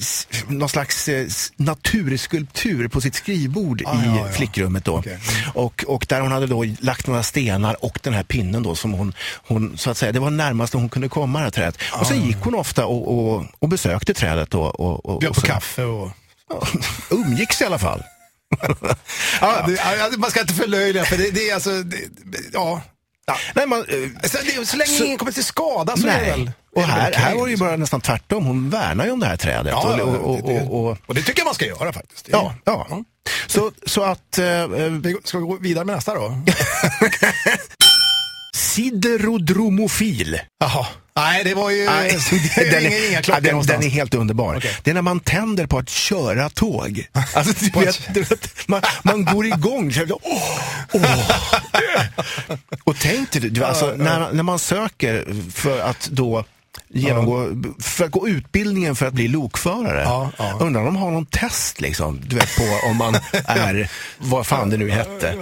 någon 0.48 0.70
slags 0.70 1.08
eh, 1.08 1.28
naturskulptur 1.58 2.88
på 2.88 3.02
sitt 3.02 3.16
skrivbord 3.16 3.82
Ja, 3.86 4.30
i 4.30 4.34
flickrummet 4.34 4.86
då. 4.86 4.98
Okej. 4.98 5.12
Mm. 5.14 5.52
Och, 5.54 5.84
och 5.88 6.06
där 6.10 6.22
hon 6.22 6.32
hade 6.32 6.48
då 6.48 6.66
lagt 6.80 7.08
några 7.08 7.24
stenar 7.24 7.86
och 7.86 8.00
den 8.04 8.14
här 8.14 8.24
pinnen 8.24 8.64
då 8.64 8.76
som 8.76 8.94
hon, 8.94 9.14
hon 9.48 9.78
så 9.78 9.90
att 9.92 9.98
säga, 9.98 10.12
det 10.12 10.20
var 10.20 10.30
närmast 10.30 10.74
hon 10.74 10.90
kunde 10.90 11.10
komma 11.10 11.40
det 11.40 11.44
här 11.46 11.52
trädet. 11.52 11.78
Och 12.00 12.08
sen 12.08 12.26
gick 12.28 12.38
hon 12.42 12.56
ofta 12.56 12.86
och, 12.86 13.18
och, 13.36 13.46
och 13.60 13.70
besökte 13.70 14.14
trädet 14.14 14.50
då. 14.56 14.62
Och, 14.64 15.06
och, 15.06 15.20
Bjöd 15.20 15.30
och 15.30 15.36
på 15.36 15.42
så- 15.42 15.48
kaffe 15.48 15.84
och... 15.84 16.10
Ja, 16.50 16.68
umgicks 17.10 17.62
i 17.62 17.66
alla 17.66 17.80
fall. 17.80 18.04
Ja, 19.42 19.66
det, 20.12 20.18
man 20.18 20.32
ska 20.32 20.42
inte 20.42 20.54
förlöjliga 20.54 21.06
för 21.06 21.18
det, 21.18 21.32
det 21.32 21.50
är 21.50 21.54
alltså, 21.54 21.70
det, 21.84 21.98
ja. 22.54 22.82
ja. 23.26 23.38
Nej, 23.56 23.68
man, 23.68 23.80
eh, 23.80 24.30
Så, 24.30 24.38
det, 24.38 24.66
så 24.66 24.78
länge 24.78 24.90
Så- 24.92 25.04
ingen 25.06 25.18
kommer 25.18 25.32
till 25.32 25.44
skada 25.44 25.98
så 25.98 26.08
är 26.08 26.12
det 26.12 26.18
nej. 26.22 26.30
väl... 26.32 26.52
Och 26.76 26.82
är 26.82 26.88
det 26.88 26.94
väl 26.94 27.02
här, 27.02 27.10
okej, 27.12 27.22
här 27.22 27.36
var 27.36 27.40
det 27.42 27.46
ju 27.46 27.50
liksom. 27.50 27.68
bara 27.68 27.78
nästan 27.78 28.02
tvärtom. 28.02 28.46
Hon 28.46 28.70
värnar 28.70 29.06
ju 29.06 29.12
om 29.12 29.20
det 29.20 29.26
här 29.28 29.38
trädet. 29.38 29.72
Ja, 29.72 30.02
och, 30.04 30.10
och, 30.16 30.36
och, 30.36 30.48
det- 30.50 30.62
och, 30.62 30.86
och, 30.92 30.98
och 31.06 31.16
det 31.16 31.22
tycker 31.22 31.40
jag 31.40 31.46
man 31.46 31.56
ska 31.56 31.66
göra 31.66 31.94
faktiskt. 31.94 32.28
Ja, 32.32 32.56
ja. 32.66 32.88
Så, 33.48 33.72
så 33.86 34.04
att 34.04 34.38
eh, 34.38 34.46
eh, 34.48 34.68
Vi 34.92 35.18
ska 35.24 35.38
vi 35.38 35.44
gå 35.46 35.58
vidare 35.58 35.86
med 35.86 35.96
nästa 35.96 36.14
då? 36.14 36.28
siderodromofil. 38.76 40.40
Jaha. 40.60 40.86
Nej, 41.16 41.44
det 41.44 41.54
var 41.54 41.70
ju... 41.70 41.86
Nej, 41.86 42.10
det 42.56 42.62
är 42.62 42.72
den, 42.72 42.86
är, 42.86 43.08
inga 43.08 43.16
ja, 43.16 43.22
klockor 43.22 43.42
den, 43.42 43.52
någonstans. 43.52 43.80
den 43.80 43.90
är 43.90 43.94
helt 43.94 44.14
underbar. 44.14 44.56
Okej. 44.58 44.78
Det 44.84 44.90
är 44.90 44.94
när 44.94 45.02
man 45.02 45.20
tänder 45.20 45.68
på 45.68 45.78
att 45.78 45.90
köra 45.90 46.50
tåg. 46.50 47.08
Alltså, 47.36 47.54
du 47.66 47.86
vet, 47.86 48.14
du 48.14 48.22
vet, 48.22 48.68
man, 48.68 48.82
man 49.04 49.26
går 49.26 49.46
igång. 49.46 49.94
Så, 49.94 50.20
åh, 50.22 50.60
åh. 50.92 51.32
Och 52.84 52.96
tänk 53.00 53.32
dig, 53.32 53.50
du, 53.50 53.64
alltså, 53.64 53.94
när, 53.98 54.32
när 54.34 54.44
man 54.44 54.60
söker 54.60 55.26
för 55.52 55.80
att 55.80 56.08
då 56.12 56.46
genomgå, 56.88 57.50
för 57.80 58.06
att 58.06 58.12
gå 58.12 58.28
utbildningen 58.28 58.96
för 58.96 59.06
att 59.06 59.14
bli 59.14 59.28
lokförare. 59.28 60.02
Ja, 60.02 60.32
ja. 60.38 60.58
Undrar 60.60 60.82
om 60.82 60.86
de 60.86 60.96
har 60.96 61.12
någon 61.12 61.26
test 61.26 61.82
liksom, 61.82 62.22
du 62.26 62.36
vet, 62.36 62.56
på 62.56 62.88
om 62.90 62.98
man 62.98 63.16
är, 63.46 63.90
vad 64.18 64.48
fan 64.48 64.70
det 64.70 64.78
nu 64.78 64.90
hette. 64.90 65.36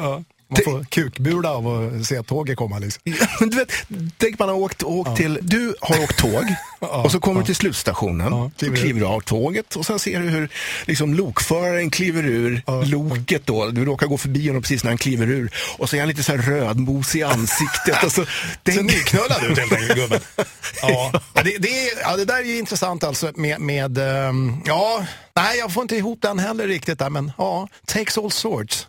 Ja. 0.55 0.71
Man 0.71 0.73
får 0.73 0.85
kukbula 0.85 1.51
av 1.51 1.67
att 1.67 2.05
se 2.05 2.23
tåget 2.23 2.57
komma 2.57 2.79
liksom. 2.79 3.01
Men 3.39 3.49
du 3.49 3.57
vet, 3.57 3.71
tänk 4.17 4.39
man 4.39 4.49
har 4.49 4.55
åkt, 4.55 4.83
åkt 4.83 5.17
till, 5.17 5.39
du 5.41 5.75
har 5.81 6.03
åkt 6.03 6.17
tåg 6.17 6.45
och 6.87 7.11
så 7.11 7.19
kommer 7.19 7.39
du 7.41 7.45
till 7.45 7.55
slutstationen, 7.55 8.27
Ja, 8.33 8.51
kliver 8.57 8.75
kliver 8.77 9.05
av 9.07 9.19
tåget 9.21 9.75
och 9.75 9.85
sen 9.85 9.99
ser 9.99 10.19
du 10.19 10.29
hur 10.29 10.49
liksom, 10.85 11.13
lokföraren 11.13 11.89
kliver 11.89 12.23
ur 12.23 12.61
loket 12.85 13.41
då, 13.45 13.65
du 13.69 13.85
råkar 13.85 14.07
gå 14.07 14.17
förbi 14.17 14.47
honom 14.47 14.61
precis 14.61 14.83
när 14.83 14.91
han 14.91 14.97
kliver 14.97 15.27
ur 15.27 15.51
och 15.77 15.89
så 15.89 15.95
är 15.95 15.99
han 15.99 16.09
lite 16.09 16.23
så 16.23 16.31
här 16.31 16.39
rödmos 16.39 17.15
i 17.15 17.23
ansiktet. 17.23 18.03
och 18.03 18.11
så, 18.11 18.25
Ser 18.65 18.81
nyknullad 18.83 19.43
ut 19.43 19.57
helt 19.57 19.71
enkelt, 19.73 19.95
gubben. 19.95 20.19
Ja, 20.81 21.11
det, 21.33 21.57
det, 21.59 21.69
ja, 22.03 22.15
det 22.17 22.25
där 22.25 22.37
är 22.39 22.43
ju 22.43 22.57
intressant 22.57 23.03
alltså 23.03 23.31
med, 23.35 23.61
med 23.61 23.97
ehm, 23.97 24.61
ja, 24.65 25.05
nej 25.35 25.57
jag 25.57 25.73
får 25.73 25.81
inte 25.81 25.95
ihop 25.95 26.19
den 26.21 26.39
heller 26.39 26.67
riktigt 26.67 26.99
där, 26.99 27.09
men 27.09 27.31
ja, 27.37 27.67
takes 27.85 28.17
all 28.17 28.31
sorts. 28.31 28.87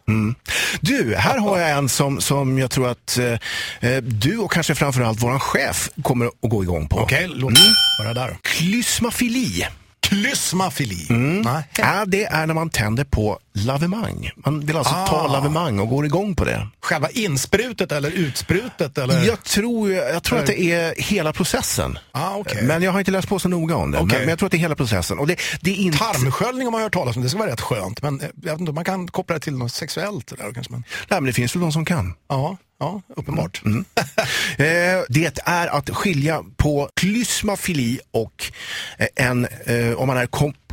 Du, 0.81 1.15
här 1.17 1.39
har 1.39 1.59
jag 1.59 1.71
en 1.71 1.89
som, 1.89 2.21
som 2.21 2.59
jag 2.59 2.71
tror 2.71 2.89
att 2.89 3.19
eh, 3.19 3.91
eh, 3.91 4.03
du 4.03 4.39
och 4.39 4.53
kanske 4.53 4.75
framförallt 4.75 5.23
våran 5.23 5.41
chef 5.41 5.91
kommer 6.03 6.27
att 6.27 6.33
gå 6.51 6.63
igång 6.63 6.89
på. 6.89 6.99
Okej, 6.99 7.27
låt 7.35 7.59
Mm. 7.59 7.75
Höra 7.99 8.15
där 8.15 8.29
då. 8.29 8.35
Klysmafili. 8.43 9.67
Klysmafili. 10.03 11.07
Mm. 11.11 11.41
Nej. 11.41 11.63
Ja, 11.79 12.05
det 12.07 12.25
är 12.25 12.47
när 12.47 12.55
man 12.55 12.71
tänder 12.71 13.05
på 13.05 13.39
lavemang. 13.55 14.31
Man 14.37 14.61
vill 14.67 14.77
alltså 14.77 14.93
ta 14.95 15.17
Ah. 15.21 15.27
lavemang 15.33 15.79
och 15.79 15.89
går 15.89 16.07
igång 16.07 16.35
på 16.37 16.45
det. 16.45 16.69
Själva 16.81 17.11
insprutet 17.11 17.93
eller 17.93 18.11
utsprutet 18.11 18.99
eller? 18.99 19.25
Jag 19.27 19.43
tror, 19.45 19.93
jag 19.93 20.23
tror 20.23 20.39
att 20.39 20.47
det 20.47 20.61
är 20.61 20.95
hela 20.99 21.33
processen. 21.33 21.99
Ah, 22.13 22.37
okej. 22.37 22.63
Men 22.63 22.83
jag 22.83 22.93
har 22.93 22.99
inte 22.99 23.11
läst 23.11 23.29
på 23.29 23.39
så 23.39 23.49
noga 23.49 23.77
om 23.77 23.91
det. 23.91 23.99
Men, 23.99 24.07
Okej. 24.07 24.19
men 24.21 24.29
jag 24.29 24.39
tror 24.39 24.47
att 24.47 24.51
det 24.51 24.57
är 24.57 24.59
hela 24.59 24.75
processen. 24.77 25.19
Och 25.19 25.27
det, 25.27 25.37
det 25.61 25.71
är 25.71 25.75
inte... 25.77 25.99
Tarmsköljning 25.99 26.65
har 26.67 26.73
man 26.73 26.83
hört 26.83 26.93
talas 26.95 27.17
om, 27.17 27.23
det 27.23 27.29
ska 27.29 27.39
vara 27.39 27.51
rätt 27.51 27.61
skönt. 27.61 28.03
Men 28.03 28.21
eh, 28.21 28.27
jag 28.43 28.51
vet 28.53 28.61
inte, 28.61 28.73
man 28.73 28.85
kan 28.85 29.09
koppla 29.09 29.35
det 29.35 29.41
till 29.41 29.55
något 29.57 29.73
sexuellt 29.73 30.27
där 30.39 30.53
kanske. 30.55 30.73
Men, 30.73 30.85
Nej, 31.09 31.21
men 31.21 31.25
det 31.25 31.33
finns 31.33 31.55
väl 31.57 31.61
de 31.63 31.73
som 31.73 31.85
kan. 31.85 32.15
ja, 32.29 32.57
ja, 32.81 33.03
uppenbart. 33.17 33.63
Eh, 34.59 35.01
det 35.09 35.39
är 35.45 35.67
att 35.67 35.91
skilja 35.91 36.43
på 36.57 36.89
klysmafili 37.01 38.01
och 38.11 38.45
eh, 38.99 39.07
en, 39.27 39.47
eh, 39.67 39.93
om 39.97 40.07
man 40.07 40.17
är 40.17 40.27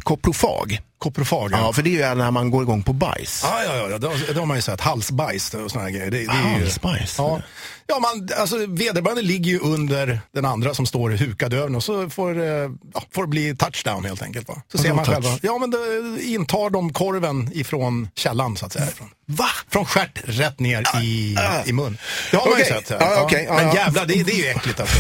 koprofag. 0.04 0.80
Koprofag. 0.98 1.52
Ja, 1.52 1.74
för 1.74 1.82
det 1.82 1.90
är 2.02 2.10
ju 2.10 2.16
när 2.16 2.32
man 2.32 2.52
går 2.52 2.64
igång 2.64 2.84
på 2.84 2.94
bajs. 2.94 3.42
Ja, 3.44 3.64
ja, 3.64 3.90
ja, 3.90 3.98
det, 3.98 4.08
har- 4.08 4.34
det 4.34 4.40
har 4.40 4.46
man 4.46 4.58
ju 4.58 4.62
sett. 4.62 4.82
Halsbajs 4.82 5.54
och 5.54 5.72
såna 5.72 5.84
här 5.84 5.92
grejer. 5.92 6.12
Det, 6.12 6.18
det 6.18 6.24
är 6.24 6.58
ju- 6.58 6.62
Halsbajs? 6.64 7.16
Ja, 7.18 7.42
ja 7.92 8.00
man, 8.00 8.30
alltså, 8.38 8.66
vederbörande 8.68 9.22
ligger 9.22 9.52
ju 9.52 9.60
under 9.60 10.22
den 10.34 10.46
andra 10.46 10.74
som 10.74 10.86
står 10.86 11.10
hukad 11.10 11.54
över 11.54 11.76
och 11.76 11.84
så 11.84 12.10
får, 12.10 12.40
eh, 12.40 12.48
ja, 12.94 13.04
får 13.12 13.22
det 13.24 13.28
bli 13.28 13.56
touchdown 13.56 14.06
helt 14.06 14.22
enkelt. 14.22 14.48
Va? 14.48 14.62
Så 14.72 14.78
ser 14.78 14.94
man 14.94 15.06
touch? 15.06 15.14
själva. 15.16 15.38
Ja, 15.42 15.58
men 15.58 15.72
då 15.72 15.78
intar 16.22 16.70
de 16.70 16.94
korven 16.94 17.52
ifrån 17.54 18.10
källan 18.16 18.58
så 18.58 18.66
att 18.66 18.74
säga. 18.74 18.86
Från, 18.86 19.10
Va? 19.26 19.50
från 19.70 19.86
stjärt 19.86 20.20
rätt 20.24 20.60
ner 20.60 21.02
i, 21.04 21.38
i 21.66 21.74
mun. 21.74 21.98
Det 22.32 22.38
har 22.38 22.46
man 22.46 22.54
Okej. 22.54 22.66
ju 22.70 22.74
sett. 22.74 22.90
Ja, 22.90 23.22
okej. 23.22 23.46
Ja, 23.48 23.54
men 23.56 23.68
ja. 23.68 23.76
jävlar, 23.76 24.06
det, 24.06 24.24
det 24.24 24.32
är 24.32 24.38
ju 24.38 24.48
äckligt 24.48 24.80
alltså. 24.80 24.98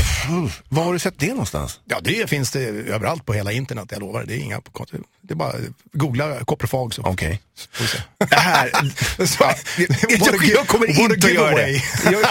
Var 0.69 0.83
har 0.83 0.93
du 0.93 0.99
sett 0.99 1.19
det 1.19 1.27
någonstans? 1.27 1.79
Ja, 1.85 1.97
det 2.03 2.29
finns 2.29 2.51
det 2.51 2.59
överallt 2.69 3.25
på 3.25 3.33
hela 3.33 3.51
internet, 3.51 3.85
jag 3.89 3.99
lovar. 3.99 4.23
Det 4.23 4.33
är 4.33 4.37
inga 4.37 4.61
Det 5.21 5.33
är 5.33 5.35
bara 5.35 5.53
googla 5.93 6.45
koprofag 6.45 6.93
så 6.93 7.01
Okej. 7.01 7.31
se. 7.33 7.39
Det 8.29 8.35
här... 8.35 8.71
Så- 9.25 9.43
Ja, 9.43 9.55
jag, 10.09 10.43
jag 10.45 10.67
kommer 10.67 10.99
inte 10.99 11.27
att 11.27 11.33
göra 11.33 11.55
det. 11.55 11.71
Jag, 12.03 12.25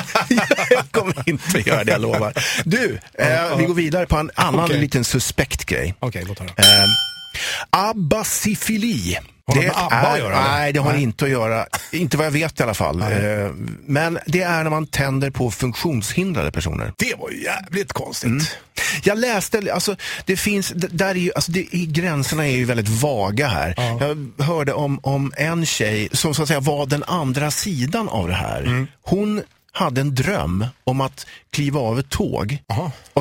jag 0.70 0.90
kommer 0.90 1.28
inte 1.28 1.58
att 1.58 1.66
göra 1.66 1.84
det, 1.84 1.92
jag 1.92 2.00
lovar. 2.00 2.32
Du, 2.64 2.98
eh, 3.14 3.56
vi 3.56 3.64
går 3.64 3.74
vidare 3.74 4.06
på 4.06 4.16
en 4.16 4.30
annan 4.34 4.64
Okej. 4.64 4.78
liten 4.80 5.04
suspekt 5.04 5.64
grej. 5.64 5.94
Okej, 6.00 6.24
låt 6.28 6.38
höra. 6.38 6.50
Eh. 6.56 6.88
Har 9.54 9.62
det 9.62 9.66
med 9.66 9.76
ABBA 9.76 10.08
att 10.08 10.18
göra? 10.18 10.44
Nej, 10.50 10.72
det 10.72 10.80
har 10.80 10.92
Nej. 10.92 11.02
inte 11.02 11.24
att 11.24 11.30
göra. 11.30 11.66
Inte 11.92 12.16
vad 12.16 12.26
jag 12.26 12.30
vet 12.30 12.60
i 12.60 12.62
alla 12.62 12.74
fall. 12.74 13.02
Eh, 13.02 13.08
men 13.86 14.18
det 14.26 14.42
är 14.42 14.62
när 14.62 14.70
man 14.70 14.86
tänder 14.86 15.30
på 15.30 15.50
funktionshindrade 15.50 16.52
personer. 16.52 16.92
Det 16.96 17.14
var 17.18 17.30
ju 17.30 17.42
jävligt 17.42 17.92
konstigt. 17.92 18.30
Mm. 18.30 18.42
Jag 19.02 19.18
läste, 19.18 19.72
alltså 19.74 19.96
det 20.24 20.36
finns, 20.36 20.72
där 20.74 21.10
är 21.10 21.14
ju, 21.14 21.32
alltså 21.34 21.52
det, 21.52 21.62
gränserna 21.72 22.46
är 22.46 22.56
ju 22.56 22.64
väldigt 22.64 22.88
vaga 22.88 23.48
här. 23.48 23.74
Jag 23.76 24.44
hörde 24.44 24.72
om, 24.72 25.00
om 25.02 25.32
en 25.36 25.66
tjej 25.66 26.08
som 26.12 26.34
så 26.34 26.42
att 26.42 26.48
säga 26.48 26.60
var 26.60 26.86
den 26.86 27.04
andra 27.04 27.50
sidan 27.50 28.08
av 28.08 28.28
det 28.28 28.34
här. 28.34 28.62
Mm. 28.62 28.86
Hon 29.02 29.42
hade 29.72 30.00
en 30.00 30.14
dröm 30.14 30.66
om 30.84 31.00
att 31.00 31.26
kliva 31.52 31.80
av 31.80 31.98
ett 31.98 32.10
tåg. 32.10 32.58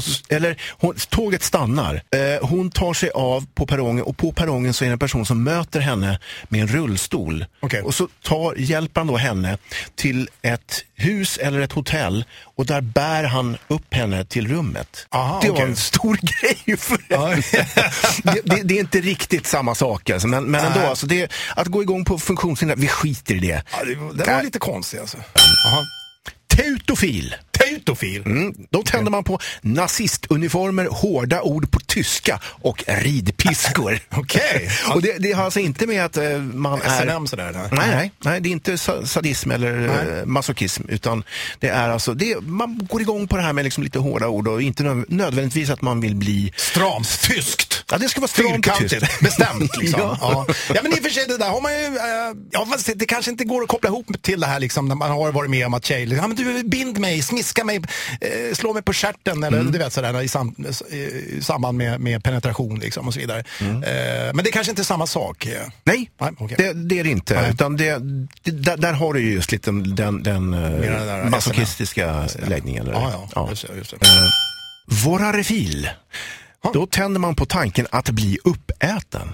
Så, 0.02 0.24
eller 0.36 0.62
hon, 0.72 0.96
tåget 1.10 1.44
stannar. 1.44 1.96
Eh, 1.96 2.48
hon 2.48 2.72
tar 2.72 2.94
sig 2.94 3.10
av 3.10 3.46
på 3.54 3.66
perrongen 3.66 4.04
och 4.04 4.18
på 4.18 4.32
perrongen 4.32 4.74
så 4.74 4.84
är 4.86 4.90
det 4.90 4.94
en 4.94 5.00
person 5.00 5.26
som 5.26 5.44
möter 5.44 5.80
henne 5.80 6.20
med 6.50 6.62
en 6.62 6.68
rullstol. 6.68 7.46
Okej. 7.60 7.82
Och 7.82 7.96
så 7.96 8.08
tar, 8.24 8.56
hjälper 8.58 9.02
han 9.02 9.08
då 9.08 9.18
henne 9.18 9.58
till 9.96 10.30
ett 10.42 10.86
hus 10.96 11.38
eller 11.38 11.60
ett 11.60 11.72
hotell 11.72 12.26
och 12.42 12.66
där 12.66 12.82
bär 12.82 13.24
han 13.24 13.58
upp 13.68 13.94
henne 13.94 14.26
till 14.26 14.48
rummet. 14.48 15.08
Aha, 15.10 15.40
det 15.42 15.48
var 15.50 15.56
okej. 15.56 15.66
en 15.68 15.76
stor 15.76 16.20
grej 16.66 16.78
för 16.78 16.98
henne. 17.10 17.42
det, 18.24 18.42
det, 18.56 18.64
det 18.64 18.74
är 18.76 18.80
inte 18.80 19.00
riktigt 19.02 19.48
samma 19.48 19.76
sak 19.76 20.10
alltså, 20.10 20.28
men, 20.28 20.44
men 20.44 20.66
ändå. 20.66 20.80
Alltså, 20.80 21.06
det, 21.08 21.32
att 21.56 21.68
gå 21.68 21.82
igång 21.82 22.06
på 22.06 22.20
funktionshinder, 22.20 22.76
vi 22.76 22.88
skiter 22.88 23.36
i 23.36 23.40
det. 23.40 23.64
Ja, 23.72 23.86
det, 23.86 23.96
var- 23.96 24.14
det 24.14 24.32
var 24.34 24.44
lite 24.44 24.60
konstigt 24.60 25.00
alltså. 25.02 25.18
Aha. 25.18 25.84
Teutofil. 26.64 27.36
Teutofil. 27.52 28.22
Mm. 28.26 28.54
Då 28.70 28.84
tänder 28.84 29.12
man 29.12 29.24
på 29.24 29.40
nazistuniformer, 29.62 30.86
hårda 30.92 31.42
ord 31.42 31.72
på 31.72 31.80
tyska 31.80 32.40
och 32.44 32.84
ridpiskor. 32.88 34.00
Okej. 34.10 34.70
och 34.94 35.02
det, 35.02 35.18
det 35.20 35.32
har 35.32 35.44
alltså 35.44 35.60
inte 35.60 35.88
med 35.88 36.06
att 36.06 36.18
eh, 36.18 36.38
man 36.40 36.82
är... 36.82 37.02
SNM 37.02 37.28
sådär. 37.28 37.52
Nej. 37.52 37.70
Nej, 37.72 37.90
nej, 37.96 38.12
nej, 38.24 38.42
det 38.42 38.50
är 38.50 38.52
inte 38.52 38.78
sa- 38.78 39.06
sadism 39.06 39.52
eller 39.52 39.72
Nej. 39.78 40.20
eh, 40.20 40.26
masochism, 40.26 40.84
utan 40.90 41.24
det 41.60 41.68
är 41.68 41.90
alltså, 41.90 42.14
det, 42.14 42.42
man 42.42 42.80
går 42.90 43.02
igång 43.02 43.28
på 43.28 43.36
det 43.36 43.42
här 43.44 43.54
med 43.54 43.64
liksom 43.64 43.84
lite 43.84 44.00
hårda 44.00 44.28
ord 44.28 44.48
och 44.48 44.62
inte 44.62 44.84
nö- 44.84 45.06
nödvändigtvis 45.10 45.70
att 45.70 45.82
man 45.82 46.02
vill 46.02 46.16
bli... 46.16 46.54
Stramt 46.56 47.22
tyskt. 47.22 47.69
Ja, 47.92 47.98
det 47.98 48.10
ska 48.10 48.22
vara 48.22 48.28
stramt 48.28 48.68
och 48.68 48.78
tyst. 48.78 49.20
Bestämt 49.22 49.78
liksom. 49.78 50.00
Ja. 50.02 50.18
ja. 50.22 50.46
Ja. 50.76 50.80
men 50.84 50.92
i 50.94 50.96
och 51.00 51.04
för 51.04 51.10
sig 51.10 51.26
det 51.28 51.38
där 51.38 51.50
har 51.50 51.62
man 51.62 51.72
ju, 51.74 51.86
eh, 51.86 52.36
ja 52.52 52.66
fast 52.72 52.90
det, 52.96 53.06
kanske 53.06 53.32
inte 53.32 53.44
går 53.44 53.62
att 53.62 53.68
koppla 53.68 53.90
ihop 53.90 54.22
till 54.22 54.40
det 54.40 54.48
här 54.48 54.60
liksom 54.60 54.88
när 54.88 54.96
man 54.96 55.12
har 55.12 55.32
varit 55.32 55.50
med 55.50 55.66
om 55.66 55.74
att 55.74 55.86
tjejer, 55.86 56.16
ja 56.16 56.28
men 56.28 56.38
du 56.38 56.64
bind 56.64 56.98
mig, 57.00 57.22
smiska 57.22 57.64
mig, 57.64 57.76
eh, 58.22 58.54
slå 58.56 58.74
mig 58.74 58.84
på 58.84 58.94
stjärten 58.94 59.44
eller 59.44 59.60
Mm. 59.60 59.72
du 59.72 59.78
vet 59.80 59.94
sådär 59.94 60.22
i, 60.22 60.28
sam, 60.28 60.56
i 60.90 61.42
samband 61.42 61.78
med, 61.78 62.00
med 62.02 62.24
penetration 62.24 62.80
liksom 62.80 63.08
och 63.08 63.14
så 63.14 63.20
vidare. 63.20 63.40
Eh, 63.60 64.34
men 64.34 64.44
det 64.46 64.52
kanske 64.52 64.70
inte 64.72 64.82
är 64.82 64.84
samma 64.84 65.08
sak. 65.08 65.48
Nej, 65.84 66.12
Nej, 66.22 66.32
okej. 66.40 66.56
det, 66.58 66.74
det 66.74 67.00
är 67.00 67.04
det 67.04 67.10
inte. 67.10 67.42
Nej. 67.42 67.52
Utan 67.52 67.78
det, 67.78 67.98
det, 68.44 68.52
där, 68.52 68.78
där 68.78 68.94
har 68.94 69.14
du 69.14 69.22
ju 69.22 69.34
just 69.34 69.52
lite 69.52 69.72
den, 69.72 70.24
den 70.24 70.24
den 70.24 71.30
masochistiska 71.30 72.28
läggningen. 72.48 72.84
eller? 72.88 72.94
Ja, 73.00 73.30
ja, 73.36 73.48
Just 73.50 73.68
det, 73.68 73.76
just 73.78 73.92
det. 73.92 73.98
Vorarefil. 75.06 75.90
Då 76.74 76.86
tänder 76.86 77.20
man 77.20 77.36
på 77.36 77.46
tanken 77.46 77.88
att 77.92 78.10
bli 78.10 78.38
uppäten. 78.44 79.34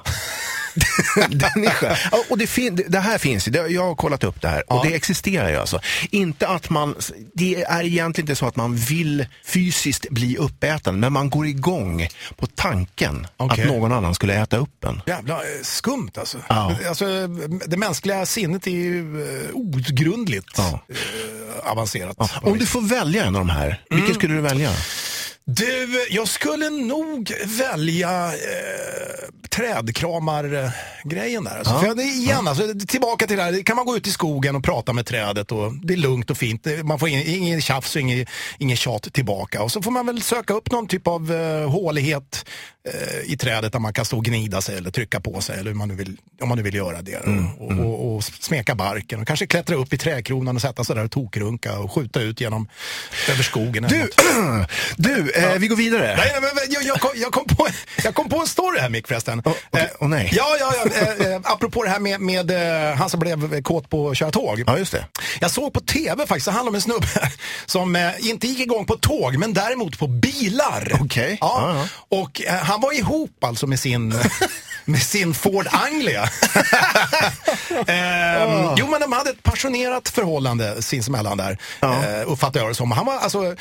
Den 1.29 1.63
är 1.65 1.69
skön. 1.69 1.95
Ja, 2.11 2.23
och 2.29 2.37
det, 2.37 2.47
fin- 2.47 2.83
det 2.87 2.99
här 2.99 3.17
finns 3.17 3.47
ju, 3.47 3.51
det- 3.51 3.67
jag 3.67 3.83
har 3.83 3.95
kollat 3.95 4.23
upp 4.23 4.41
det 4.41 4.47
här 4.47 4.73
och 4.73 4.85
det 4.85 4.95
existerar 4.95 5.49
ju 5.49 5.55
alltså. 5.55 5.79
Inte 6.11 6.47
att 6.47 6.69
man, 6.69 6.95
det 7.33 7.63
är 7.63 7.83
egentligen 7.83 8.23
inte 8.25 8.35
så 8.35 8.45
att 8.47 8.55
man 8.55 8.75
vill 8.75 9.25
fysiskt 9.45 10.09
bli 10.09 10.37
uppäten, 10.37 10.99
men 10.99 11.13
man 11.13 11.29
går 11.29 11.47
igång 11.47 12.07
på 12.37 12.47
tanken 12.47 13.27
Okej. 13.37 13.63
att 13.63 13.69
någon 13.69 13.91
annan 13.91 14.15
skulle 14.15 14.33
äta 14.41 14.57
upp 14.57 14.83
en. 14.83 15.01
Jävla 15.05 15.33
eh, 15.33 15.39
skumt 15.63 16.11
alltså. 16.17 16.37
Ja. 16.49 16.75
alltså. 16.87 17.27
Det 17.67 17.77
mänskliga 17.77 18.25
sinnet 18.25 18.67
är 18.67 18.71
ju 18.71 19.21
eh, 19.45 19.49
outgrundligt 19.53 20.53
Ja. 20.57 20.79
eh, 20.89 21.71
avancerat. 21.71 22.15
Ja. 22.19 22.29
Om 22.41 22.57
du 22.57 22.65
får 22.65 22.81
välja 22.81 23.25
en 23.25 23.35
av 23.35 23.41
de 23.41 23.49
här, 23.49 23.81
vilken 23.89 24.15
skulle 24.15 24.33
du 24.33 24.41
välja? 24.41 24.71
Du, 25.47 26.07
jag 26.09 26.27
skulle 26.27 26.69
nog 26.69 27.33
välja 27.45 28.27
eh, 28.27 29.29
trädkramar-grejen 29.49 31.43
där. 31.43 31.57
Alltså. 31.57 31.73
Ja. 31.73 31.79
För 31.79 32.01
igen, 32.01 32.47
alltså, 32.47 32.63
tillbaka 32.87 33.27
till 33.27 33.37
det 33.37 33.43
här, 33.43 33.63
kan 33.63 33.75
man 33.75 33.85
gå 33.85 33.97
ut 33.97 34.07
i 34.07 34.11
skogen 34.11 34.55
och 34.55 34.63
prata 34.63 34.93
med 34.93 35.05
trädet 35.05 35.51
och 35.51 35.73
det 35.73 35.93
är 35.93 35.97
lugnt 35.97 36.29
och 36.29 36.37
fint. 36.37 36.67
Man 36.83 36.99
får 36.99 37.09
ingen, 37.09 37.27
ingen 37.27 37.61
tjafs 37.61 37.95
och 37.95 38.01
ingen, 38.01 38.25
ingen 38.59 38.77
tjat 38.77 39.13
tillbaka. 39.13 39.63
Och 39.63 39.71
så 39.71 39.81
får 39.81 39.91
man 39.91 40.05
väl 40.05 40.21
söka 40.21 40.53
upp 40.53 40.71
någon 40.71 40.87
typ 40.87 41.07
av 41.07 41.33
eh, 41.33 41.69
hålighet 41.69 42.45
eh, 42.93 43.31
i 43.31 43.37
trädet 43.37 43.71
där 43.71 43.79
man 43.79 43.93
kan 43.93 44.05
stå 44.05 44.17
och 44.17 44.25
gnida 44.25 44.61
sig 44.61 44.77
eller 44.77 44.91
trycka 44.91 45.19
på 45.19 45.41
sig 45.41 45.59
eller 45.59 45.71
hur 45.71 45.77
man 45.77 45.87
nu 45.87 45.95
vill, 45.95 46.17
om 46.41 46.49
man 46.49 46.57
nu 46.57 46.63
vill 46.63 46.75
göra 46.75 47.01
det. 47.01 47.17
och, 47.59 47.71
och, 47.71 48.15
och 48.15 48.23
smeka 48.23 48.75
barken 48.75 49.21
och 49.21 49.27
kanske 49.27 49.47
klättra 49.47 49.75
upp 49.75 49.93
i 49.93 49.97
trädkronan 49.97 50.55
och 50.55 50.61
sätta 50.61 50.83
sig 50.83 50.95
där 50.95 51.03
och 51.03 51.11
tokrunka 51.11 51.77
och 51.79 51.91
skjuta 51.91 52.21
ut 52.21 52.41
genom 52.41 52.67
över 53.29 53.43
skogen. 53.43 53.85
eller 53.85 53.97
Du, 53.97 54.01
något. 54.59 54.69
du 54.97 55.31
eh, 55.31 55.57
vi 55.57 55.67
går 55.67 55.75
vidare. 55.75 56.15
Nej, 56.17 56.31
men 56.41 56.49
jag, 56.69 56.83
jag, 56.83 56.99
kom, 56.99 57.11
jag, 57.15 57.31
kom 57.31 57.45
på, 57.45 57.67
jag 58.03 58.15
kom 58.15 58.29
på 58.29 58.39
en 58.39 58.47
story 58.47 58.79
här 58.79 58.89
Mick 58.89 59.07
förresten. 59.07 59.41
Åh, 59.45 59.53
okej. 59.69 59.81
Eh, 59.83 59.87
Åh, 59.99 60.07
nej. 60.07 60.29
Ja, 60.31 60.45
ja, 60.59 60.73
ja. 60.85 60.91
Eh, 61.25 61.31
eh, 61.33 61.41
apropå 61.43 61.83
det 61.83 61.89
här 61.89 61.99
med, 61.99 62.21
med 62.21 62.51
eh, 62.89 62.95
han 62.95 63.09
som 63.09 63.19
blev 63.19 63.61
kåt 63.61 63.89
på 63.89 64.09
att 64.09 64.17
köra 64.17 64.31
tåg. 64.31 64.63
Ja, 64.67 64.77
just 64.77 64.91
det. 64.91 65.05
Jag 65.39 65.51
såg 65.51 65.73
på 65.73 65.79
tv 65.79 66.27
faktiskt, 66.27 66.45
det 66.45 66.51
handlar 66.51 66.69
om 66.69 66.75
en 66.75 66.81
snubbe 66.81 67.07
som 67.65 68.11
inte 68.19 68.47
gick 68.47 68.59
igång 68.59 68.85
på 68.85 68.95
tåg 68.97 69.37
men 69.37 69.53
däremot 69.53 69.99
på 69.99 70.07
bilar. 70.07 70.91
Okej. 71.01 71.37
Ja. 71.41 71.75
Ja, 71.75 71.87
Och 72.19 72.41
eh, 72.41 72.53
han 72.75 72.81
var 72.81 72.93
ihop 72.97 73.43
alltså 73.43 73.67
med 73.67 73.79
sin, 73.79 74.13
med 74.85 75.01
sin 75.01 75.33
Ford 75.33 75.67
Anglia. 75.71 76.29
Ehm, 77.87 78.75
Jo 78.77 78.87
men 78.87 79.01
de 79.01 79.11
hade 79.11 79.29
ett 79.29 79.43
passionerat 79.43 80.09
förhållande 80.09 80.81
sinsemellan 80.81 81.37
där, 81.37 81.57
Ja. 81.79 82.03
eh, 82.03 82.31
uppfattar 82.31 82.59
jag 82.59 82.69
det 82.69 82.75
som. 82.75 82.91
Han 82.91 83.05
var, 83.05 83.17
alltså, 83.19 83.45
eh, 83.45 83.53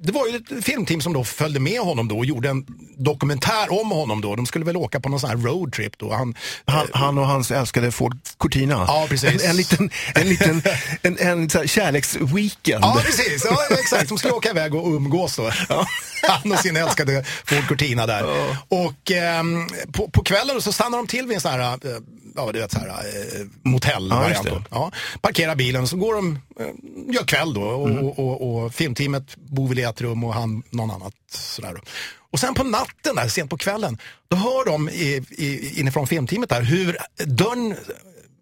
det 0.00 0.12
var 0.12 0.26
ju 0.26 0.36
ett 0.36 0.64
filmteam 0.64 1.00
som 1.00 1.12
då 1.12 1.24
följde 1.24 1.60
med 1.60 1.80
honom 1.80 2.08
då 2.08 2.18
och 2.18 2.24
gjorde 2.26 2.48
en 2.48 2.66
dokumentär 2.96 3.80
om 3.80 3.90
honom 3.90 4.20
då. 4.20 4.36
De 4.36 4.46
skulle 4.46 4.64
väl 4.64 4.76
åka 4.76 5.00
på 5.00 5.08
någon 5.08 5.20
sån 5.20 5.30
här 5.30 5.36
roadtrip 5.36 5.98
då. 5.98 6.12
Han, 6.12 6.34
Han, 6.66 6.86
han 6.94 7.18
och 7.18 7.26
hans 7.26 7.50
älskade 7.50 7.92
Ford 7.92 8.16
Cortina. 8.38 8.84
Ja, 8.88 9.06
precis. 9.08 9.44
En, 9.44 9.50
en 9.50 9.56
liten, 9.56 9.90
en 10.14 10.28
liten 10.28 10.62
en, 11.02 11.18
en, 11.18 11.48
här 11.54 11.66
kärleksweekend. 11.66 12.84
Ja, 12.84 13.00
precis. 13.04 13.44
Ja, 13.50 13.58
exakt. 13.70 14.08
De 14.08 14.18
skulle 14.18 14.34
åka 14.34 14.50
iväg 14.50 14.74
och 14.74 14.86
umgås 14.86 15.36
då. 15.36 15.50
Han 16.28 16.52
och 16.52 16.58
sin 16.58 16.76
älskade 16.76 17.24
Ford 17.44 17.68
Cortina 17.68 18.06
där. 18.06 18.24
Och 18.68 19.10
ehm, 19.10 19.68
på, 19.92 20.08
på 20.10 20.22
kvällen 20.34 20.62
så 20.62 20.72
stannar 20.72 20.98
de 20.98 21.06
till 21.06 21.26
vid 21.26 21.34
en 21.34 21.40
sån 21.40 21.50
här, 21.52 21.60
eh, 21.60 21.98
ja 22.36 22.50
du 22.52 22.58
vet 22.60 22.72
så 22.72 22.78
här, 22.78 22.88
eh, 22.88 23.46
motellvariant. 23.62 24.46
Ja, 24.50 24.62
ja, 24.70 24.90
parkerar 25.20 25.54
bilen 25.54 25.88
så 25.88 25.96
går 25.96 26.14
de, 26.14 26.38
eh, 26.60 26.66
gör 27.14 27.24
kväll 27.26 27.54
då 27.54 27.62
och, 27.62 27.90
och, 27.90 28.18
och, 28.18 28.64
och 28.64 28.74
filmteamet 28.74 29.36
bor 29.36 29.68
väl 29.68 29.78
i 29.78 29.82
ett 29.82 30.00
rum 30.00 30.24
och 30.24 30.34
han 30.34 30.62
någon 30.70 30.90
annat 30.90 31.14
sådär. 31.30 31.74
Och 32.32 32.38
sen 32.40 32.54
på 32.54 32.64
natten 32.64 33.16
där, 33.16 33.28
sent 33.28 33.50
på 33.50 33.56
kvällen, 33.58 33.98
då 34.30 34.36
hör 34.36 34.64
de 34.66 34.88
i, 34.88 35.24
i, 35.30 35.80
inifrån 35.80 36.06
filmteamet 36.06 36.48
där 36.48 36.62
hur 36.62 36.96
dörren 37.24 37.76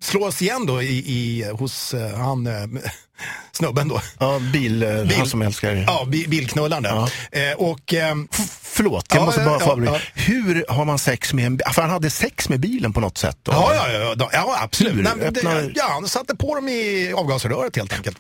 slås 0.03 0.43
igen 0.43 0.67
då 0.67 0.83
i, 0.83 0.97
i, 0.97 1.51
hos 1.53 1.95
eh, 1.95 2.17
han 2.19 2.47
eh, 2.47 2.53
snubben 3.53 3.89
då. 3.89 4.01
Ja, 4.19 4.39
bil, 4.53 4.83
eh, 4.83 4.89
Bil- 5.03 5.17
han 5.17 5.27
som 5.27 5.43
älskar... 5.43 5.75
Ja, 5.87 6.05
bi- 6.09 6.27
bilknullaren 6.29 6.83
där. 6.83 7.13
Eh, 7.51 7.57
och, 7.57 7.95
F- 8.33 8.62
Förlåt, 8.75 9.07
jag 9.11 9.21
Ja, 9.21 9.25
måste 9.27 9.41
bara 9.45 9.61
ja, 9.61 9.71
avbryta. 9.73 9.93
ja. 9.93 10.01
Hur 10.15 10.65
har 10.69 10.85
man 10.85 10.99
sex 10.99 11.33
med 11.33 11.47
en 11.47 11.57
bil? 11.57 11.67
För 11.73 11.83
han 11.83 11.91
hade 11.91 12.11
sex 12.11 12.49
med 12.49 12.61
bilen 12.61 12.93
på 12.93 13.01
något 13.01 13.19
sätt. 13.19 13.39
Då. 13.43 13.53
ja, 13.53 13.75
ja, 13.75 14.15
ja, 14.19 14.29
ja, 14.33 14.57
absolut. 14.63 14.95
Hur? 14.95 15.03
Nej, 15.03 15.13
Öppnar- 15.29 15.55
det, 15.63 15.73
ja, 15.75 15.85
han 15.89 16.09
satte 16.09 16.37
på 16.37 16.55
dem 16.55 16.69
i 16.69 17.13
avgasröret 17.17 17.77
helt 17.77 17.93
enkelt. 17.93 18.19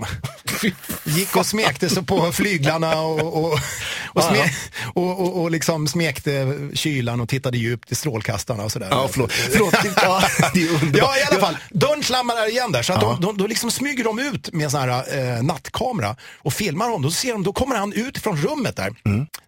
Gick 1.05 1.37
och 1.37 1.47
smekte 1.47 1.89
sig 1.89 2.03
på 2.05 2.33
flyglarna 2.33 3.01
och, 3.01 3.45
och, 3.45 3.59
och, 4.07 4.23
sme, 4.25 4.51
och, 4.95 5.21
och, 5.21 5.43
och 5.43 5.51
liksom 5.51 5.89
smekte 5.89 6.59
kylan 6.75 7.21
och 7.21 7.29
tittade 7.29 7.59
djupt 7.59 7.93
i 7.93 7.95
strålkastarna 7.95 8.63
och 8.63 8.73
sådär. 8.73 8.89
Ja, 8.91 9.09
förlåt. 9.13 9.33
förlåt. 9.33 9.75
Ja, 10.03 10.23
det 10.55 10.63
är 10.63 10.69
underbart. 10.75 10.97
Ja, 10.99 11.17
i 11.19 11.23
alla 11.31 11.41
fall. 11.47 11.57
Dörren 11.71 12.03
slammar 12.03 12.35
där 12.37 12.49
igen 12.51 12.73
där. 12.73 12.83
Så 12.83 12.93
att 12.93 13.01
de, 13.01 13.21
de, 13.21 13.37
då 13.37 13.47
liksom 13.47 13.71
smyger 13.71 14.05
de 14.05 14.19
ut 14.19 14.53
med 14.53 14.65
en 14.65 14.71
sån 14.71 14.81
här 14.81 15.19
eh, 15.37 15.43
nattkamera 15.43 16.17
och 16.39 16.53
filmar 16.53 16.85
honom. 16.85 17.03
Då, 17.03 17.11
ser 17.11 17.33
de, 17.33 17.43
då 17.43 17.53
kommer 17.53 17.77
han 17.77 17.93
ut 17.93 18.19
från 18.19 18.37
rummet 18.37 18.77
där, 18.77 18.93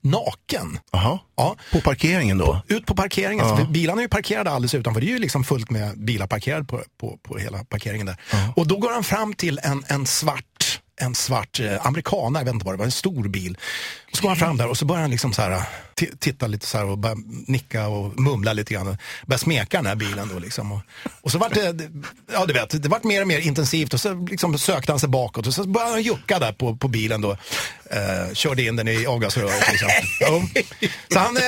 naken. 0.00 0.78
Jaha. 0.94 1.18
Ja. 1.36 1.56
På 1.72 1.80
parkeringen 1.80 2.38
då? 2.38 2.62
Ut 2.68 2.86
på 2.86 2.94
parkeringen. 2.94 3.56
För 3.56 3.64
bilarna 3.64 4.00
är 4.00 4.02
ju 4.02 4.08
parkerade 4.08 4.50
alldeles 4.50 4.74
utanför. 4.74 5.00
Det 5.00 5.06
är 5.06 5.08
ju 5.08 5.18
liksom 5.18 5.44
fullt 5.44 5.70
med 5.70 5.98
bilar 6.04 6.26
parkerade 6.26 6.64
på, 6.64 6.82
på, 7.00 7.18
på 7.22 7.38
hela 7.38 7.64
parkeringen 7.64 8.06
där. 8.06 8.16
Och 8.56 8.66
då 8.66 8.76
går 8.76 8.92
han 8.92 9.04
fram 9.04 9.34
till 9.34 9.60
en, 9.62 9.84
en 9.88 10.06
svart 10.06 10.80
en 11.00 11.14
svart 11.14 11.60
eh, 11.60 11.86
amerikanare, 11.86 12.40
jag 12.40 12.44
vet 12.44 12.54
inte 12.54 12.66
vad 12.66 12.74
det 12.74 12.78
var, 12.78 12.84
en 12.84 12.90
stor 12.92 13.28
bil. 13.28 13.58
Och 14.10 14.16
så 14.16 14.22
går 14.22 14.28
han 14.28 14.36
fram 14.38 14.56
där 14.56 14.68
och 14.68 14.78
så 14.78 14.84
börjar 14.84 15.00
han 15.02 15.10
liksom 15.10 15.32
så 15.32 15.42
här, 15.42 15.62
ti- 16.00 16.16
titta 16.18 16.46
lite 16.46 16.66
så 16.66 16.78
här 16.78 16.84
och 16.86 16.98
börja 16.98 17.16
nicka 17.46 17.88
och 17.88 18.20
mumla 18.20 18.52
lite 18.52 18.74
grann. 18.74 18.88
Och 18.88 18.96
börja 19.26 19.38
smeka 19.38 19.76
den 19.76 19.86
här 19.86 19.94
bilen 19.94 20.28
då 20.32 20.38
liksom. 20.38 20.72
Och, 20.72 20.80
och 21.20 21.30
så 21.32 21.38
vart 21.38 21.54
det, 21.54 21.72
det- 21.72 21.90
ja 22.32 22.46
du 22.46 22.52
vet, 22.54 22.82
det 22.82 22.88
vart 22.88 23.04
mer 23.04 23.20
och 23.20 23.26
mer 23.28 23.38
intensivt 23.38 23.94
och 23.94 24.00
så 24.00 24.14
liksom 24.30 24.58
sökte 24.58 24.92
han 24.92 25.00
sig 25.00 25.08
bakåt 25.08 25.46
och 25.46 25.54
så 25.54 25.64
började 25.68 25.92
han 25.92 26.02
jucka 26.02 26.38
där 26.38 26.52
på, 26.52 26.76
på 26.76 26.88
bilen 26.88 27.20
då. 27.20 27.36
Eh, 27.94 28.34
körde 28.34 28.62
in 28.62 28.76
den 28.76 28.88
i 28.88 29.06
avgasröret 29.06 29.68
liksom. 29.70 29.88
Så 31.12 31.18
han, 31.18 31.36
eh, 31.36 31.42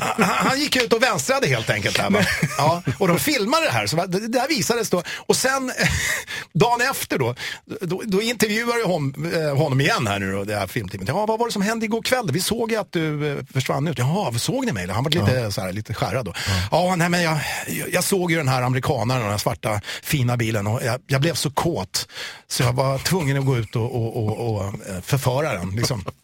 han, 0.00 0.22
han 0.22 0.60
gick 0.60 0.76
ut 0.76 0.92
och 0.92 1.02
vänstrade 1.02 1.46
helt 1.46 1.70
enkelt. 1.70 1.96
Där, 1.96 2.10
va? 2.10 2.20
Ja, 2.58 2.82
och 2.98 3.08
de 3.08 3.18
filmade 3.18 3.64
det 3.66 3.72
här, 3.72 3.86
så 3.86 3.96
va- 3.96 4.06
det 4.06 4.28
där 4.28 4.48
visades 4.48 4.90
då. 4.90 5.02
Och 5.26 5.36
sen 5.36 5.72
dagen 6.52 6.80
efter 6.90 7.18
då, 7.18 7.34
då, 7.80 8.02
då 8.04 8.22
intervjuar 8.22 8.78
jag 8.78 8.86
hon, 8.86 9.32
eh, 9.34 9.56
honom 9.56 9.80
igen 9.80 10.06
här 10.06 10.18
nu 10.18 10.32
då, 10.32 10.44
det 10.44 10.56
här 10.56 10.66
filmteamet. 10.66 11.08
Ja, 11.08 11.26
vad 11.26 11.38
var 11.38 11.46
det 11.46 11.52
som 11.52 11.62
hände 11.62 11.84
igår 11.86 12.02
kväll? 12.02 12.30
Vi 12.32 12.40
såg 12.40 12.70
ju 12.70 12.76
att 12.76 12.92
du 12.92 13.32
eh, 13.32 13.44
försvann 13.52 13.88
ut. 13.88 13.98
Jaha, 13.98 14.38
såg 14.38 14.66
ni 14.66 14.72
mig? 14.72 14.88
Han 14.90 15.04
var 15.04 15.10
lite, 15.10 15.52
så 15.52 15.60
här, 15.60 15.72
lite 15.72 15.94
skärrad 15.94 16.24
då. 16.24 16.32
Ja, 16.70 16.94
nej 16.96 17.08
men 17.08 17.22
jag, 17.22 17.38
jag, 17.68 17.88
jag 17.92 18.04
såg 18.04 18.30
ju 18.30 18.36
den 18.36 18.48
här 18.48 18.62
amerikanaren 18.62 19.20
den 19.22 19.30
här 19.30 19.38
svarta 19.38 19.80
fina 20.02 20.36
bilen 20.36 20.66
och 20.66 20.80
jag, 20.84 21.00
jag 21.06 21.20
blev 21.20 21.34
så 21.34 21.50
kåt 21.50 22.08
så 22.48 22.62
jag 22.62 22.72
var 22.72 22.98
tvungen 22.98 23.38
att 23.38 23.44
gå 23.46 23.56
ut 23.56 23.76
och, 23.76 23.94
och, 23.96 24.16
och, 24.16 24.54
och 24.56 24.64
eh, 24.64 25.00
förföra 25.02 25.52
den. 25.52 25.75
Liksom. 25.76 26.04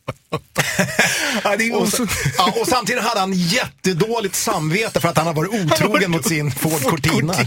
Ja, 1.44 1.76
Och, 1.76 1.88
så, 1.88 2.06
ja, 2.38 2.54
och 2.60 2.68
samtidigt 2.68 3.02
hade 3.02 3.20
han 3.20 3.32
jättedåligt 3.32 4.34
samvete 4.34 5.00
för 5.00 5.08
att 5.08 5.16
han 5.16 5.26
har 5.26 5.34
varit 5.34 5.50
otrogen 5.50 6.10
mot 6.10 6.26
sin 6.28 6.50
Ford 6.50 6.82
Cortina. 6.82 7.32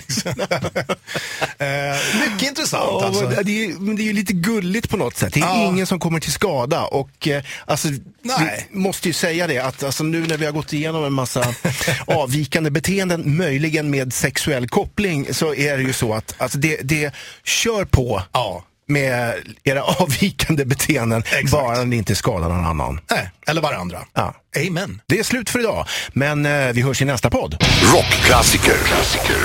eh, 1.58 2.20
mycket 2.30 2.48
intressant 2.48 2.84
Ja, 2.91 3.06
alltså. 3.06 3.44
det, 3.44 3.65
är, 3.65 3.80
men 3.80 3.96
det 3.96 4.02
är 4.02 4.06
ju 4.06 4.13
lite 4.13 4.34
gulligt 4.34 4.89
på 4.89 4.98
något 4.98 5.18
sätt. 5.18 5.34
Det 5.34 5.39
är 5.39 5.65
ingen 5.68 5.88
som 5.88 6.00
kommer 6.00 6.20
till 6.20 6.32
skada. 6.32 6.82
Och 6.86 7.28
eh, 7.28 7.44
alltså, 7.65 7.88
Nej. 8.22 8.68
vi 8.72 8.80
måste 8.80 9.08
ju 9.08 9.13
säga 9.13 9.48
det 9.48 9.60
att 9.60 9.84
alltså, 9.84 10.04
nu 10.04 10.28
när 10.28 10.38
vi 10.38 10.46
har 10.46 10.54
gått 10.54 10.74
igenom 10.74 11.04
en 11.04 11.13
massa 11.13 11.54
avvikande 12.08 12.70
beteenden, 12.70 13.38
möjligen 13.38 13.89
med 13.89 14.13
sexuell 14.13 14.68
koppling, 14.70 15.34
så 15.34 15.56
är 15.56 15.78
det 15.78 15.84
ju 15.84 15.94
så 15.94 16.13
att 16.13 16.36
alltså, 16.38 16.58
det, 16.58 16.80
det 16.84 17.13
kör 17.44 17.86
på 17.86 18.24
Ja. 18.32 18.63
Med 18.88 19.34
era 19.63 19.84
avvikande 20.00 20.65
beteenden, 20.65 21.19
Exakt. 21.26 21.52
bara 21.52 21.84
ni 21.84 21.95
inte 21.95 22.15
skadar 22.15 22.50
någon 22.50 22.65
annan. 22.65 23.00
Nej, 23.12 23.30
eller 23.48 23.62
varandra. 23.62 24.06
Ja. 24.13 24.36
Amen. 24.67 25.02
Det 25.08 25.19
är 25.19 25.24
slut 25.24 25.50
för 25.50 25.60
idag, 25.60 25.88
men 26.13 26.45
eh, 26.45 26.74
vi 26.74 26.82
hörs 26.82 27.02
i 27.02 27.06
nästa 27.06 27.30
podd. 27.30 27.63
Rockklassiker. 27.93 28.78
Klassiker. 28.86 29.38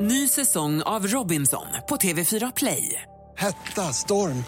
Ny 0.00 0.28
säsong 0.28 0.82
av 0.82 1.06
Robinson 1.06 1.66
på 1.88 1.96
TV4 1.96 2.52
Play. 2.56 3.02
Hetta, 3.36 3.92
storm, 3.92 4.44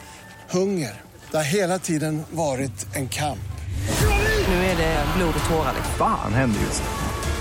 hunger. 0.50 1.00
Det 1.30 1.36
har 1.36 1.44
hela 1.44 1.78
tiden 1.78 2.22
varit 2.30 2.86
en 2.96 3.08
kamp. 3.08 3.38
Nu 4.48 4.54
är 4.54 4.76
det 4.76 5.04
blod 5.16 5.34
och 5.42 5.50
tårar. 5.50 5.72
liksom. 5.76 5.94
Fan 5.98 6.34
händer 6.34 6.60
just 6.60 6.82